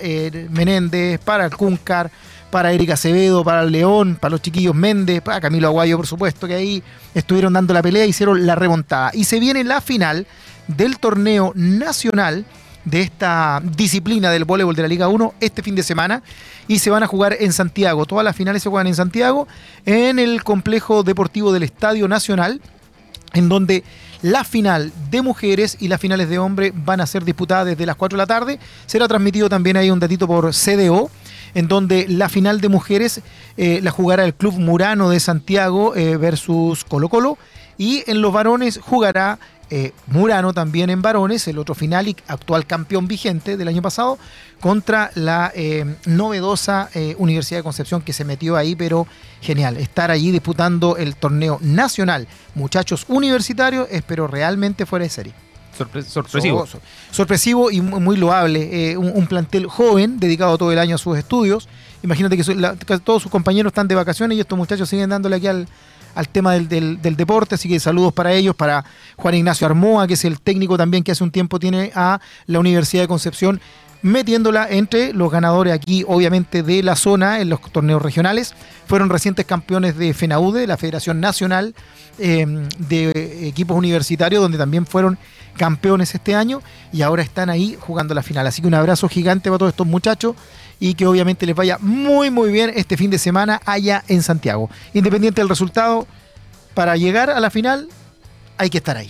Menéndez, 0.50 1.18
para 1.18 1.46
el 1.46 1.56
Cúncar, 1.56 2.10
para 2.50 2.70
Erika 2.72 2.92
Acevedo, 2.92 3.42
para 3.42 3.62
el 3.62 3.72
León, 3.72 4.18
para 4.20 4.32
los 4.32 4.42
chiquillos 4.42 4.74
Méndez, 4.74 5.22
para 5.22 5.40
Camilo 5.40 5.68
Aguayo, 5.68 5.96
por 5.96 6.06
supuesto, 6.06 6.46
que 6.46 6.54
ahí 6.56 6.82
estuvieron 7.14 7.54
dando 7.54 7.72
la 7.72 7.82
pelea, 7.82 8.04
hicieron 8.04 8.46
la 8.46 8.54
remontada. 8.54 9.10
Y 9.14 9.24
se 9.24 9.40
viene 9.40 9.64
la 9.64 9.80
final 9.80 10.26
del 10.68 10.98
torneo 10.98 11.52
nacional 11.54 12.44
de 12.84 13.00
esta 13.02 13.62
disciplina 13.76 14.30
del 14.30 14.44
voleibol 14.44 14.74
de 14.74 14.82
la 14.82 14.88
Liga 14.88 15.08
1 15.08 15.34
este 15.40 15.62
fin 15.62 15.74
de 15.74 15.82
semana 15.82 16.22
y 16.68 16.78
se 16.78 16.90
van 16.90 17.02
a 17.02 17.06
jugar 17.06 17.36
en 17.38 17.52
Santiago. 17.52 18.06
Todas 18.06 18.24
las 18.24 18.36
finales 18.36 18.62
se 18.62 18.68
juegan 18.68 18.86
en 18.86 18.94
Santiago, 18.94 19.46
en 19.86 20.18
el 20.18 20.42
complejo 20.42 21.02
deportivo 21.02 21.52
del 21.52 21.62
Estadio 21.62 22.08
Nacional, 22.08 22.60
en 23.34 23.48
donde 23.48 23.84
la 24.22 24.44
final 24.44 24.92
de 25.10 25.22
mujeres 25.22 25.76
y 25.80 25.88
las 25.88 26.00
finales 26.00 26.28
de 26.28 26.38
hombres 26.38 26.72
van 26.74 27.00
a 27.00 27.06
ser 27.06 27.24
disputadas 27.24 27.66
desde 27.66 27.86
las 27.86 27.96
4 27.96 28.16
de 28.16 28.22
la 28.22 28.26
tarde. 28.26 28.58
Será 28.86 29.08
transmitido 29.08 29.48
también 29.48 29.76
ahí 29.76 29.90
un 29.90 29.98
datito 29.98 30.26
por 30.26 30.52
CDO, 30.52 31.10
en 31.54 31.68
donde 31.68 32.06
la 32.08 32.28
final 32.28 32.60
de 32.60 32.68
mujeres 32.68 33.20
eh, 33.56 33.80
la 33.82 33.90
jugará 33.90 34.24
el 34.24 34.34
Club 34.34 34.58
Murano 34.58 35.10
de 35.10 35.20
Santiago 35.20 35.94
eh, 35.96 36.16
versus 36.16 36.84
Colo 36.84 37.08
Colo. 37.08 37.36
Y 37.78 38.04
en 38.06 38.20
los 38.20 38.32
varones 38.32 38.78
jugará 38.80 39.38
eh, 39.74 39.94
Murano 40.08 40.52
también 40.52 40.90
en 40.90 41.00
varones, 41.00 41.48
el 41.48 41.56
otro 41.56 41.74
final 41.74 42.06
y 42.06 42.14
actual 42.26 42.66
campeón 42.66 43.08
vigente 43.08 43.56
del 43.56 43.68
año 43.68 43.80
pasado, 43.80 44.18
contra 44.60 45.10
la 45.14 45.50
eh, 45.54 45.96
novedosa 46.04 46.90
eh, 46.92 47.14
Universidad 47.16 47.60
de 47.60 47.62
Concepción 47.62 48.02
que 48.02 48.12
se 48.12 48.26
metió 48.26 48.58
ahí, 48.58 48.76
pero 48.76 49.06
genial, 49.40 49.78
estar 49.78 50.10
allí 50.10 50.30
disputando 50.30 50.98
el 50.98 51.16
torneo 51.16 51.56
nacional. 51.62 52.28
Muchachos 52.54 53.06
universitarios, 53.08 53.88
espero 53.90 54.26
realmente 54.26 54.84
fuera 54.84 55.04
de 55.04 55.08
serie. 55.08 55.32
sorpresivo. 56.06 56.68
Sorpresivo 57.10 57.70
y 57.70 57.80
muy 57.80 58.18
loable. 58.18 58.94
Un, 58.98 59.26
plantel 59.26 59.68
joven, 59.68 60.20
dedicado 60.20 60.58
todo 60.58 60.70
el 60.70 60.78
año 60.80 60.96
a 60.96 60.98
sus 60.98 61.16
estudios. 61.16 61.66
Imagínate 62.02 62.36
que 62.36 62.98
todos 62.98 63.22
sus 63.22 63.32
compañeros 63.32 63.70
están 63.70 63.88
de 63.88 63.94
vacaciones 63.94 64.36
y 64.36 64.42
estos 64.42 64.58
muchachos 64.58 64.86
siguen 64.86 65.08
dándole 65.08 65.36
aquí 65.36 65.46
al, 65.46 65.66
al 66.14 66.28
tema 66.28 66.52
del, 66.52 67.00
deporte, 67.00 67.54
así 67.54 67.68
que 67.68 67.80
saludos 67.80 68.12
para 68.12 68.32
ellos, 68.32 68.54
para 68.54 68.84
Juan 69.16 69.34
Ignacio 69.34 69.66
Armoa, 69.66 70.06
que 70.06 70.14
es 70.14 70.24
el 70.24 70.40
técnico 70.40 70.76
también 70.76 71.02
que 71.02 71.12
hace 71.12 71.24
un 71.24 71.30
tiempo 71.30 71.58
tiene 71.58 71.92
a 71.94 72.20
la 72.46 72.58
Universidad 72.60 73.02
de 73.02 73.08
Concepción 73.08 73.60
metiéndola 74.02 74.66
entre 74.68 75.12
los 75.12 75.30
ganadores 75.30 75.72
aquí, 75.72 76.04
obviamente, 76.06 76.62
de 76.62 76.82
la 76.82 76.96
zona 76.96 77.40
en 77.40 77.48
los 77.48 77.60
torneos 77.70 78.02
regionales. 78.02 78.54
Fueron 78.86 79.08
recientes 79.08 79.46
campeones 79.46 79.96
de 79.96 80.12
FENAUDE, 80.12 80.66
la 80.66 80.76
Federación 80.76 81.20
Nacional 81.20 81.74
eh, 82.18 82.44
de 82.78 83.46
Equipos 83.46 83.76
Universitarios, 83.76 84.42
donde 84.42 84.58
también 84.58 84.86
fueron 84.86 85.18
campeones 85.56 86.14
este 86.14 86.34
año 86.34 86.62
y 86.92 87.02
ahora 87.02 87.22
están 87.22 87.48
ahí 87.50 87.76
jugando 87.78 88.14
la 88.14 88.22
final. 88.22 88.46
Así 88.46 88.60
que 88.60 88.68
un 88.68 88.74
abrazo 88.74 89.08
gigante 89.08 89.50
para 89.50 89.58
todos 89.58 89.70
estos 89.70 89.86
muchachos 89.86 90.34
y 90.82 90.94
que 90.94 91.06
obviamente 91.06 91.46
les 91.46 91.54
vaya 91.54 91.78
muy 91.80 92.28
muy 92.32 92.50
bien 92.50 92.72
este 92.74 92.96
fin 92.96 93.08
de 93.08 93.18
semana 93.18 93.60
allá 93.64 94.02
en 94.08 94.20
Santiago. 94.20 94.68
Independiente 94.92 95.40
del 95.40 95.48
resultado, 95.48 96.08
para 96.74 96.96
llegar 96.96 97.30
a 97.30 97.38
la 97.38 97.50
final 97.50 97.86
hay 98.58 98.68
que 98.68 98.78
estar 98.78 98.96
ahí. 98.96 99.08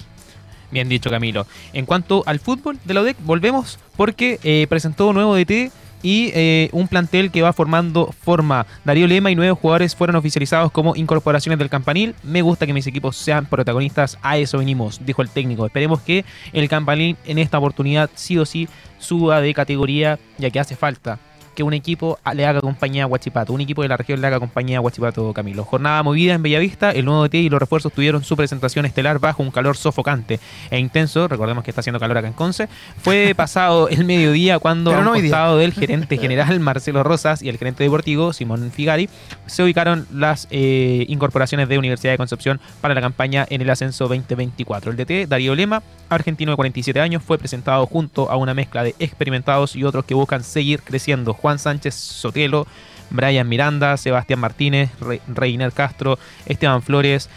Bien 0.70 0.86
dicho 0.90 1.08
Camilo. 1.08 1.46
En 1.72 1.86
cuanto 1.86 2.24
al 2.26 2.40
fútbol 2.40 2.78
de 2.84 2.92
la 2.92 3.00
UDEC, 3.00 3.16
volvemos 3.24 3.78
porque 3.96 4.38
eh, 4.42 4.66
presentó 4.68 5.08
un 5.08 5.14
nuevo 5.14 5.34
DT 5.34 5.72
y 6.02 6.30
eh, 6.34 6.68
un 6.72 6.88
plantel 6.88 7.30
que 7.30 7.40
va 7.40 7.54
formando 7.54 8.14
forma. 8.20 8.66
Darío 8.84 9.06
Lema 9.06 9.30
y 9.30 9.34
nueve 9.34 9.52
jugadores 9.52 9.96
fueron 9.96 10.16
oficializados 10.16 10.72
como 10.72 10.94
incorporaciones 10.94 11.58
del 11.58 11.70
campanil. 11.70 12.14
Me 12.22 12.42
gusta 12.42 12.66
que 12.66 12.74
mis 12.74 12.86
equipos 12.86 13.16
sean 13.16 13.46
protagonistas, 13.46 14.18
a 14.20 14.36
eso 14.36 14.58
venimos, 14.58 15.00
dijo 15.06 15.22
el 15.22 15.30
técnico. 15.30 15.64
Esperemos 15.64 16.02
que 16.02 16.26
el 16.52 16.68
campanil 16.68 17.16
en 17.24 17.38
esta 17.38 17.56
oportunidad 17.56 18.10
sí 18.14 18.36
o 18.36 18.44
sí 18.44 18.68
suba 18.98 19.40
de 19.40 19.54
categoría 19.54 20.18
ya 20.36 20.50
que 20.50 20.60
hace 20.60 20.76
falta 20.76 21.18
que 21.54 21.62
un 21.62 21.74
equipo 21.74 22.18
le 22.34 22.46
haga 22.46 22.60
compañía 22.60 23.04
a 23.04 23.06
Huachipato, 23.06 23.52
un 23.52 23.60
equipo 23.60 23.82
de 23.82 23.88
la 23.88 23.96
región 23.96 24.20
le 24.20 24.26
haga 24.26 24.40
compañía 24.40 24.78
a 24.78 24.80
Huachipato 24.80 25.32
Camilo. 25.32 25.64
Jornada 25.64 26.02
movida 26.02 26.34
en 26.34 26.42
Bellavista, 26.42 26.90
el 26.90 27.04
nuevo 27.04 27.24
DT 27.24 27.34
y 27.34 27.48
los 27.48 27.60
refuerzos 27.60 27.92
tuvieron 27.92 28.24
su 28.24 28.36
presentación 28.36 28.86
estelar 28.86 29.18
bajo 29.18 29.42
un 29.42 29.50
calor 29.50 29.76
sofocante 29.76 30.40
e 30.70 30.78
intenso, 30.78 31.28
recordemos 31.28 31.64
que 31.64 31.70
está 31.70 31.80
haciendo 31.80 32.00
calor 32.00 32.18
acá 32.18 32.28
en 32.28 32.34
Conce, 32.34 32.68
fue 32.98 33.34
pasado 33.36 33.88
el 33.88 34.04
mediodía 34.04 34.58
cuando 34.58 34.94
al 34.94 35.04
costado 35.04 35.58
del 35.58 35.72
gerente 35.72 36.18
general 36.18 36.60
Marcelo 36.60 37.02
Rosas 37.02 37.42
y 37.42 37.48
el 37.48 37.58
gerente 37.58 37.84
deportivo 37.84 38.32
Simón 38.32 38.70
Figari 38.70 39.08
se 39.46 39.62
ubicaron 39.62 40.06
las 40.12 40.48
eh, 40.50 41.04
incorporaciones 41.08 41.68
de 41.68 41.78
Universidad 41.78 42.12
de 42.12 42.18
Concepción 42.18 42.60
para 42.80 42.94
la 42.94 43.00
campaña 43.00 43.46
en 43.48 43.60
el 43.60 43.70
ascenso 43.70 44.08
2024. 44.08 44.90
El 44.90 44.96
DT 44.96 45.28
Darío 45.28 45.54
Lema, 45.54 45.82
argentino 46.08 46.52
de 46.52 46.56
47 46.56 47.00
años, 47.00 47.22
fue 47.22 47.38
presentado 47.38 47.86
junto 47.86 48.30
a 48.30 48.36
una 48.36 48.54
mezcla 48.54 48.82
de 48.82 48.94
experimentados 48.98 49.76
y 49.76 49.84
otros 49.84 50.04
que 50.04 50.14
buscan 50.14 50.42
seguir 50.42 50.82
creciendo 50.82 51.34
Juan 51.42 51.58
Sánchez 51.58 51.94
Sotelo, 51.94 52.66
Brian 53.10 53.48
Miranda, 53.48 53.96
Sebastián 53.96 54.40
Martínez, 54.40 54.90
Reiner 55.26 55.72
Castro, 55.72 56.18
Esteban 56.46 56.82
Flores, 56.82 57.28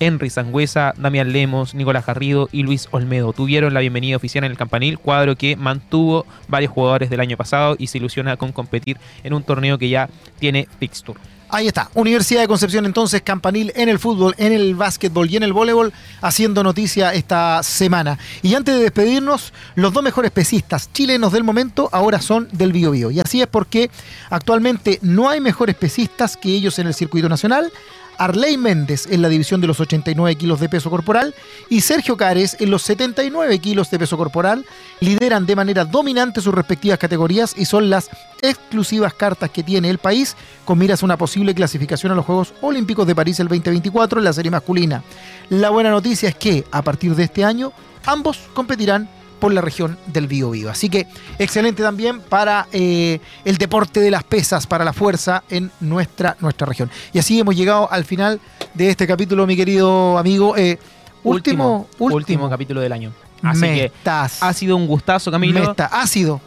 Henry 0.00 0.30
Sangüesa, 0.30 0.94
Damián 0.96 1.32
Lemos, 1.32 1.74
Nicolás 1.74 2.06
Garrido 2.06 2.48
y 2.52 2.62
Luis 2.62 2.88
Olmedo 2.92 3.32
tuvieron 3.32 3.74
la 3.74 3.80
bienvenida 3.80 4.16
oficial 4.16 4.44
en 4.44 4.52
el 4.52 4.56
campanil, 4.56 4.98
cuadro 4.98 5.34
que 5.34 5.56
mantuvo 5.56 6.24
varios 6.46 6.72
jugadores 6.72 7.10
del 7.10 7.20
año 7.20 7.36
pasado 7.36 7.74
y 7.78 7.88
se 7.88 7.98
ilusiona 7.98 8.36
con 8.36 8.52
competir 8.52 8.96
en 9.24 9.34
un 9.34 9.42
torneo 9.42 9.76
que 9.76 9.88
ya 9.88 10.08
tiene 10.38 10.68
fixture. 10.78 11.18
Ahí 11.50 11.66
está. 11.66 11.90
Universidad 11.94 12.42
de 12.42 12.48
Concepción 12.48 12.84
entonces, 12.84 13.22
campanil 13.22 13.72
en 13.74 13.88
el 13.88 13.98
fútbol, 13.98 14.34
en 14.36 14.52
el 14.52 14.74
básquetbol 14.74 15.30
y 15.30 15.36
en 15.36 15.42
el 15.42 15.54
voleibol, 15.54 15.94
haciendo 16.20 16.62
noticia 16.62 17.14
esta 17.14 17.62
semana. 17.62 18.18
Y 18.42 18.54
antes 18.54 18.74
de 18.74 18.82
despedirnos, 18.82 19.54
los 19.74 19.94
dos 19.94 20.02
mejores 20.02 20.30
pesistas 20.30 20.92
chilenos 20.92 21.32
del 21.32 21.44
momento 21.44 21.88
ahora 21.90 22.20
son 22.20 22.48
del 22.52 22.74
Bio 22.74 22.90
Bio. 22.90 23.10
Y 23.10 23.20
así 23.20 23.40
es 23.40 23.46
porque 23.46 23.90
actualmente 24.28 24.98
no 25.00 25.30
hay 25.30 25.40
mejores 25.40 25.74
pesistas 25.74 26.36
que 26.36 26.50
ellos 26.50 26.78
en 26.78 26.86
el 26.86 26.94
circuito 26.94 27.30
nacional. 27.30 27.72
Arley 28.18 28.56
Méndez 28.56 29.06
en 29.06 29.22
la 29.22 29.28
división 29.28 29.60
de 29.60 29.66
los 29.66 29.80
89 29.80 30.36
kilos 30.36 30.60
de 30.60 30.68
peso 30.68 30.90
corporal 30.90 31.34
y 31.68 31.80
Sergio 31.80 32.16
Cares 32.16 32.56
en 32.60 32.70
los 32.70 32.82
79 32.82 33.58
kilos 33.60 33.90
de 33.90 33.98
peso 33.98 34.16
corporal 34.16 34.66
lideran 35.00 35.46
de 35.46 35.56
manera 35.56 35.84
dominante 35.84 36.40
sus 36.40 36.54
respectivas 36.54 36.98
categorías 36.98 37.54
y 37.56 37.64
son 37.64 37.88
las 37.88 38.10
exclusivas 38.42 39.14
cartas 39.14 39.50
que 39.50 39.62
tiene 39.62 39.88
el 39.88 39.98
país 39.98 40.36
con 40.64 40.78
miras 40.78 41.02
a 41.02 41.06
una 41.06 41.16
posible 41.16 41.54
clasificación 41.54 42.12
a 42.12 42.14
los 42.14 42.26
Juegos 42.26 42.52
Olímpicos 42.60 43.06
de 43.06 43.14
París 43.14 43.40
el 43.40 43.48
2024 43.48 44.18
en 44.18 44.24
la 44.24 44.32
serie 44.32 44.50
masculina. 44.50 45.02
La 45.48 45.70
buena 45.70 45.90
noticia 45.90 46.28
es 46.28 46.34
que 46.34 46.64
a 46.70 46.82
partir 46.82 47.14
de 47.14 47.24
este 47.24 47.44
año 47.44 47.72
ambos 48.04 48.38
competirán 48.54 49.08
por 49.38 49.52
la 49.52 49.60
región 49.60 49.96
del 50.06 50.26
Bío 50.26 50.50
Bío. 50.50 50.70
Así 50.70 50.88
que 50.88 51.06
excelente 51.38 51.82
también 51.82 52.20
para 52.20 52.66
eh, 52.72 53.20
el 53.44 53.56
deporte 53.58 54.00
de 54.00 54.10
las 54.10 54.24
pesas, 54.24 54.66
para 54.66 54.84
la 54.84 54.92
fuerza 54.92 55.42
en 55.50 55.70
nuestra, 55.80 56.36
nuestra 56.40 56.66
región. 56.66 56.90
Y 57.12 57.18
así 57.18 57.38
hemos 57.40 57.56
llegado 57.56 57.90
al 57.90 58.04
final 58.04 58.40
de 58.74 58.90
este 58.90 59.06
capítulo, 59.06 59.46
mi 59.46 59.56
querido 59.56 60.18
amigo. 60.18 60.56
Eh, 60.56 60.78
último, 61.24 61.86
último, 61.98 62.14
último, 62.16 62.50
capítulo 62.50 62.80
del 62.80 62.92
año. 62.92 63.12
Así 63.42 63.60
que 63.62 63.84
estás- 63.86 64.42
ha 64.42 64.52
sido 64.52 64.76
un 64.76 64.86
gustazo, 64.86 65.30
Camilo. 65.30 65.60
me 65.60 65.66
está- 65.66 65.86
ácido. 65.86 66.40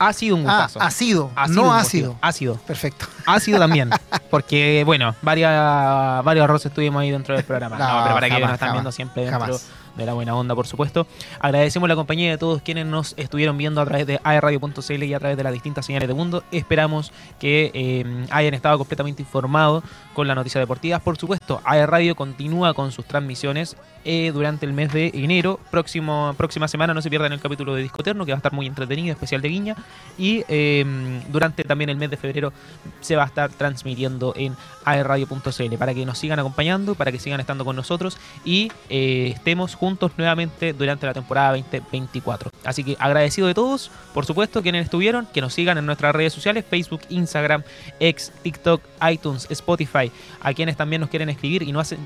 Ha 0.00 0.12
sido 0.12 0.36
un 0.36 0.48
Ah, 0.48 0.62
gustazo. 0.62 0.80
ácido, 0.80 1.30
Ha 1.34 1.48
sido 1.48 1.62
no 1.62 1.68
un 1.70 1.76
ácido. 1.76 2.10
gustazo. 2.12 2.28
Ácido. 2.28 2.54
Perfecto. 2.68 3.06
Ácido 3.26 3.58
también. 3.58 3.90
Porque, 4.30 4.84
bueno, 4.86 5.14
varias, 5.22 6.24
varios 6.24 6.44
arroces 6.44 6.72
tuvimos 6.72 7.02
ahí 7.02 7.10
dentro 7.10 7.34
del 7.34 7.44
programa. 7.44 7.76
No, 7.76 7.84
No, 7.96 8.02
pero 8.04 8.14
para 8.14 8.28
que 8.28 8.34
nos 8.40 8.42
están 8.52 8.58
jamás, 8.58 8.72
viendo 8.74 8.92
siempre 8.92 9.22
dentro 9.24 9.40
jamás. 9.40 9.66
De 9.98 10.06
la 10.06 10.14
buena 10.14 10.34
onda, 10.34 10.54
por 10.54 10.66
supuesto. 10.66 11.06
Agradecemos 11.40 11.88
la 11.88 11.96
compañía 11.96 12.30
de 12.30 12.38
todos 12.38 12.62
quienes 12.62 12.86
nos 12.86 13.14
estuvieron 13.18 13.58
viendo 13.58 13.80
a 13.80 13.84
través 13.84 14.06
de 14.06 14.20
aerradio.cl 14.24 15.02
y 15.02 15.12
a 15.14 15.18
través 15.18 15.36
de 15.36 15.42
las 15.42 15.52
distintas 15.52 15.84
señales 15.84 16.08
de 16.08 16.14
mundo. 16.14 16.44
Esperamos 16.52 17.12
que 17.38 17.70
eh, 17.74 18.26
hayan 18.30 18.54
estado 18.54 18.78
completamente 18.78 19.22
informados 19.22 19.84
con 20.18 20.26
las 20.26 20.34
noticias 20.34 20.60
deportivas. 20.60 21.00
Por 21.00 21.16
supuesto, 21.16 21.60
AR 21.62 21.88
Radio 21.88 22.16
continúa 22.16 22.74
con 22.74 22.90
sus 22.90 23.04
transmisiones 23.04 23.76
eh, 24.04 24.32
durante 24.32 24.66
el 24.66 24.72
mes 24.72 24.92
de 24.92 25.12
enero. 25.14 25.60
Próximo, 25.70 26.34
próxima 26.36 26.66
semana 26.66 26.92
no 26.92 27.00
se 27.00 27.08
pierdan 27.08 27.32
el 27.32 27.38
capítulo 27.38 27.76
de 27.76 27.82
Discoterno, 27.82 28.26
que 28.26 28.32
va 28.32 28.36
a 28.36 28.38
estar 28.38 28.52
muy 28.52 28.66
entretenido, 28.66 29.12
especial 29.12 29.40
de 29.42 29.48
Guiña. 29.48 29.76
Y 30.18 30.44
eh, 30.48 30.84
durante 31.28 31.62
también 31.62 31.88
el 31.88 31.98
mes 31.98 32.10
de 32.10 32.16
febrero 32.16 32.52
se 33.00 33.14
va 33.14 33.22
a 33.22 33.26
estar 33.26 33.50
transmitiendo 33.50 34.32
en 34.34 34.56
aerradio.cl 34.84 35.76
para 35.78 35.94
que 35.94 36.04
nos 36.04 36.18
sigan 36.18 36.38
acompañando, 36.38 36.94
para 36.96 37.12
que 37.12 37.20
sigan 37.20 37.38
estando 37.38 37.64
con 37.64 37.76
nosotros 37.76 38.16
y 38.44 38.72
eh, 38.88 39.32
estemos 39.36 39.74
juntos 39.74 40.12
nuevamente 40.16 40.72
durante 40.72 41.06
la 41.06 41.14
temporada 41.14 41.50
2024. 41.50 42.50
Así 42.64 42.82
que 42.82 42.96
agradecido 42.98 43.46
de 43.46 43.54
todos, 43.54 43.90
por 44.14 44.26
supuesto, 44.26 44.62
quienes 44.62 44.84
estuvieron, 44.84 45.26
que 45.26 45.40
nos 45.40 45.54
sigan 45.54 45.78
en 45.78 45.86
nuestras 45.86 46.14
redes 46.14 46.32
sociales, 46.32 46.64
Facebook, 46.68 47.02
Instagram, 47.10 47.62
X, 48.00 48.32
TikTok, 48.42 48.82
iTunes, 49.10 49.46
Spotify, 49.50 50.07
a 50.40 50.54
quienes 50.54 50.76
también 50.76 51.00
nos 51.00 51.10
quieren 51.10 51.28
escribir 51.28 51.62
y 51.62 51.72
no 51.72 51.80
hacen 51.80 51.98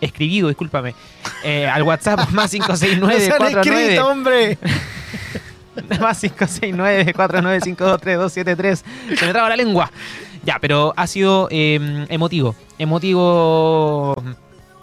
escribido, 0.00 0.48
discúlpame, 0.48 0.94
eh, 1.44 1.66
al 1.66 1.82
WhatsApp 1.82 2.30
más 2.30 2.50
569 2.50 3.00
No 3.00 3.20
se 3.20 3.30
han 3.30 3.38
49 3.38 3.82
escrito, 3.82 4.08
hombre. 4.08 4.58
más 6.00 6.22
569-49523273. 6.24 8.82
Se 9.16 9.26
me 9.26 9.32
traba 9.32 9.48
la 9.48 9.56
lengua. 9.56 9.90
Ya, 10.44 10.58
pero 10.60 10.92
ha 10.96 11.06
sido 11.06 11.48
eh, 11.50 12.06
emotivo. 12.08 12.56
Emotivo 12.78 14.14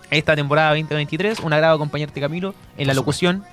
esta 0.10 0.36
temporada 0.36 0.70
2023. 0.70 1.40
Un 1.40 1.54
agrado 1.54 1.76
acompañarte, 1.76 2.20
Camilo, 2.20 2.56
en 2.78 2.88
la 2.88 2.94
locución. 2.94 3.46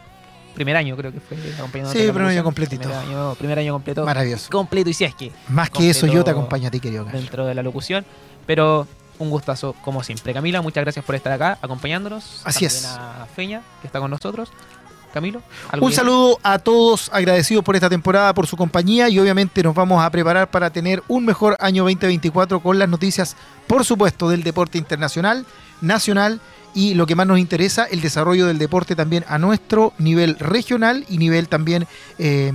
Primer 0.54 0.76
año, 0.76 0.96
creo 0.96 1.12
que 1.12 1.20
fue 1.20 1.36
acompañándote 1.58 1.98
Sí, 1.98 2.10
primer 2.10 2.30
año 2.30 2.42
completito. 2.42 2.88
Primer 2.88 2.98
año, 2.98 3.34
primer 3.34 3.58
año 3.58 3.74
completo. 3.74 4.06
Maravilloso. 4.06 4.48
Completo, 4.50 4.88
y 4.88 4.94
si 4.94 5.04
es 5.04 5.14
que 5.14 5.30
Más 5.48 5.68
que 5.68 5.90
eso, 5.90 6.06
yo 6.06 6.24
te 6.24 6.30
acompaño 6.30 6.68
a 6.68 6.70
ti, 6.70 6.80
querido. 6.80 7.04
Dentro 7.04 7.44
de 7.44 7.54
la 7.54 7.62
locución. 7.62 8.06
Pero 8.46 8.88
un 9.18 9.30
gustazo, 9.30 9.74
como 9.82 10.02
siempre. 10.02 10.32
Camila, 10.32 10.62
muchas 10.62 10.82
gracias 10.82 11.04
por 11.04 11.14
estar 11.14 11.32
acá 11.32 11.58
acompañándonos. 11.62 12.42
Así 12.44 12.66
También 12.66 12.84
es. 12.84 12.86
a 12.86 13.26
Feña, 13.34 13.62
que 13.80 13.86
está 13.86 14.00
con 14.00 14.10
nosotros. 14.10 14.50
Camilo, 15.12 15.40
¿algo 15.70 15.86
Un 15.86 15.92
saludo 15.92 16.38
a 16.42 16.58
todos, 16.58 17.08
agradecidos 17.10 17.64
por 17.64 17.74
esta 17.74 17.88
temporada, 17.88 18.34
por 18.34 18.46
su 18.46 18.54
compañía 18.54 19.08
y 19.08 19.18
obviamente 19.18 19.62
nos 19.62 19.74
vamos 19.74 20.04
a 20.04 20.10
preparar 20.10 20.50
para 20.50 20.68
tener 20.68 21.02
un 21.08 21.24
mejor 21.24 21.56
año 21.58 21.84
2024 21.84 22.60
con 22.60 22.78
las 22.78 22.88
noticias, 22.88 23.34
por 23.66 23.84
supuesto, 23.86 24.28
del 24.28 24.42
deporte 24.42 24.76
internacional, 24.76 25.46
nacional 25.80 26.40
y 26.74 26.92
lo 26.92 27.06
que 27.06 27.14
más 27.14 27.26
nos 27.26 27.38
interesa, 27.38 27.84
el 27.84 28.02
desarrollo 28.02 28.46
del 28.46 28.58
deporte 28.58 28.94
también 28.94 29.24
a 29.28 29.38
nuestro 29.38 29.94
nivel 29.96 30.38
regional 30.38 31.06
y 31.08 31.16
nivel 31.16 31.48
también 31.48 31.86
eh, 32.18 32.52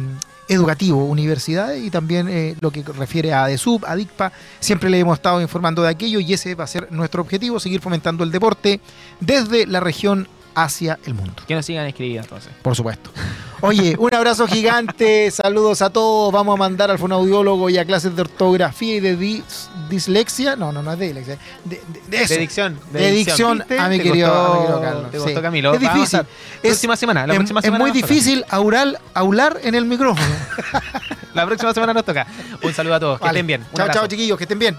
educativo, 0.47 1.05
universidades 1.05 1.83
y 1.83 1.89
también 1.89 2.27
eh, 2.29 2.55
lo 2.59 2.71
que 2.71 2.83
refiere 2.83 3.33
a 3.33 3.45
ADESUB, 3.45 3.85
a 3.85 3.95
DICPA. 3.95 4.31
Siempre 4.59 4.89
le 4.89 4.99
hemos 4.99 5.17
estado 5.17 5.41
informando 5.41 5.81
de 5.81 5.89
aquello 5.89 6.19
y 6.19 6.33
ese 6.33 6.55
va 6.55 6.65
a 6.65 6.67
ser 6.67 6.91
nuestro 6.91 7.21
objetivo, 7.21 7.59
seguir 7.59 7.81
fomentando 7.81 8.23
el 8.23 8.31
deporte 8.31 8.81
desde 9.19 9.65
la 9.65 9.79
región 9.79 10.27
hacia 10.55 10.99
el 11.05 11.13
mundo. 11.13 11.43
Que 11.47 11.55
nos 11.55 11.65
sigan 11.65 11.85
escribiendo 11.85 12.23
entonces. 12.23 12.51
Por 12.61 12.75
supuesto. 12.75 13.11
Oye, 13.63 13.95
un 13.99 14.13
abrazo 14.13 14.47
gigante, 14.47 15.29
saludos 15.29 15.83
a 15.83 15.91
todos. 15.91 16.33
Vamos 16.33 16.55
a 16.55 16.57
mandar 16.57 16.89
al 16.89 16.97
fonaudiólogo 16.97 17.69
y 17.69 17.77
a 17.77 17.85
clases 17.85 18.15
de 18.15 18.23
ortografía 18.23 18.95
y 18.95 18.99
de 18.99 19.15
dis- 19.17 19.69
dislexia. 19.87 20.55
No, 20.55 20.71
no, 20.71 20.81
no 20.81 20.91
es 20.93 20.97
de 20.97 21.05
dislexia. 21.05 21.37
De, 21.65 21.75
de- 21.87 22.01
de 22.17 22.23
eso. 22.23 22.33
De 22.33 22.39
dicción. 22.39 22.79
De 22.91 23.11
dicción 23.11 23.63
a 23.79 23.87
mi 23.87 23.99
querido, 23.99 24.29
costó- 24.29 24.41
a 24.41 24.57
mi 24.57 24.59
querido 24.63 24.81
Carlos. 24.81 25.11
Te 25.11 25.17
Sí. 25.19 25.23
costó, 25.25 25.41
Camilo. 25.43 25.71
Es 25.73 25.77
a 25.77 25.79
difícil. 25.79 26.03
estar- 26.03 26.25
Es, 26.63 26.69
próxima 26.71 26.95
semana. 26.95 27.27
La 27.27 27.33
es- 27.33 27.37
próxima 27.39 27.59
es 27.59 27.65
semana 27.65 27.83
muy 27.83 27.91
nos 27.91 28.01
toca. 28.01 28.13
difícil 28.13 28.45
aurar, 28.49 28.99
aular 29.13 29.59
en 29.63 29.75
el 29.75 29.85
micrófono. 29.85 30.27
La 31.35 31.45
próxima 31.45 31.73
semana 31.73 31.93
nos 31.93 32.03
toca. 32.03 32.25
Un 32.63 32.73
saludo 32.73 32.95
a 32.95 32.99
todos. 32.99 33.19
Que 33.19 33.25
Vale. 33.25 33.39
estén 33.39 33.47
bien. 33.47 33.61
Un 33.61 33.67
Chao, 33.75 33.83
abrazo. 33.83 33.99
chao, 33.99 34.07
chiquillos, 34.07 34.37
que 34.37 34.43
estén 34.45 34.59
bien. 34.59 34.75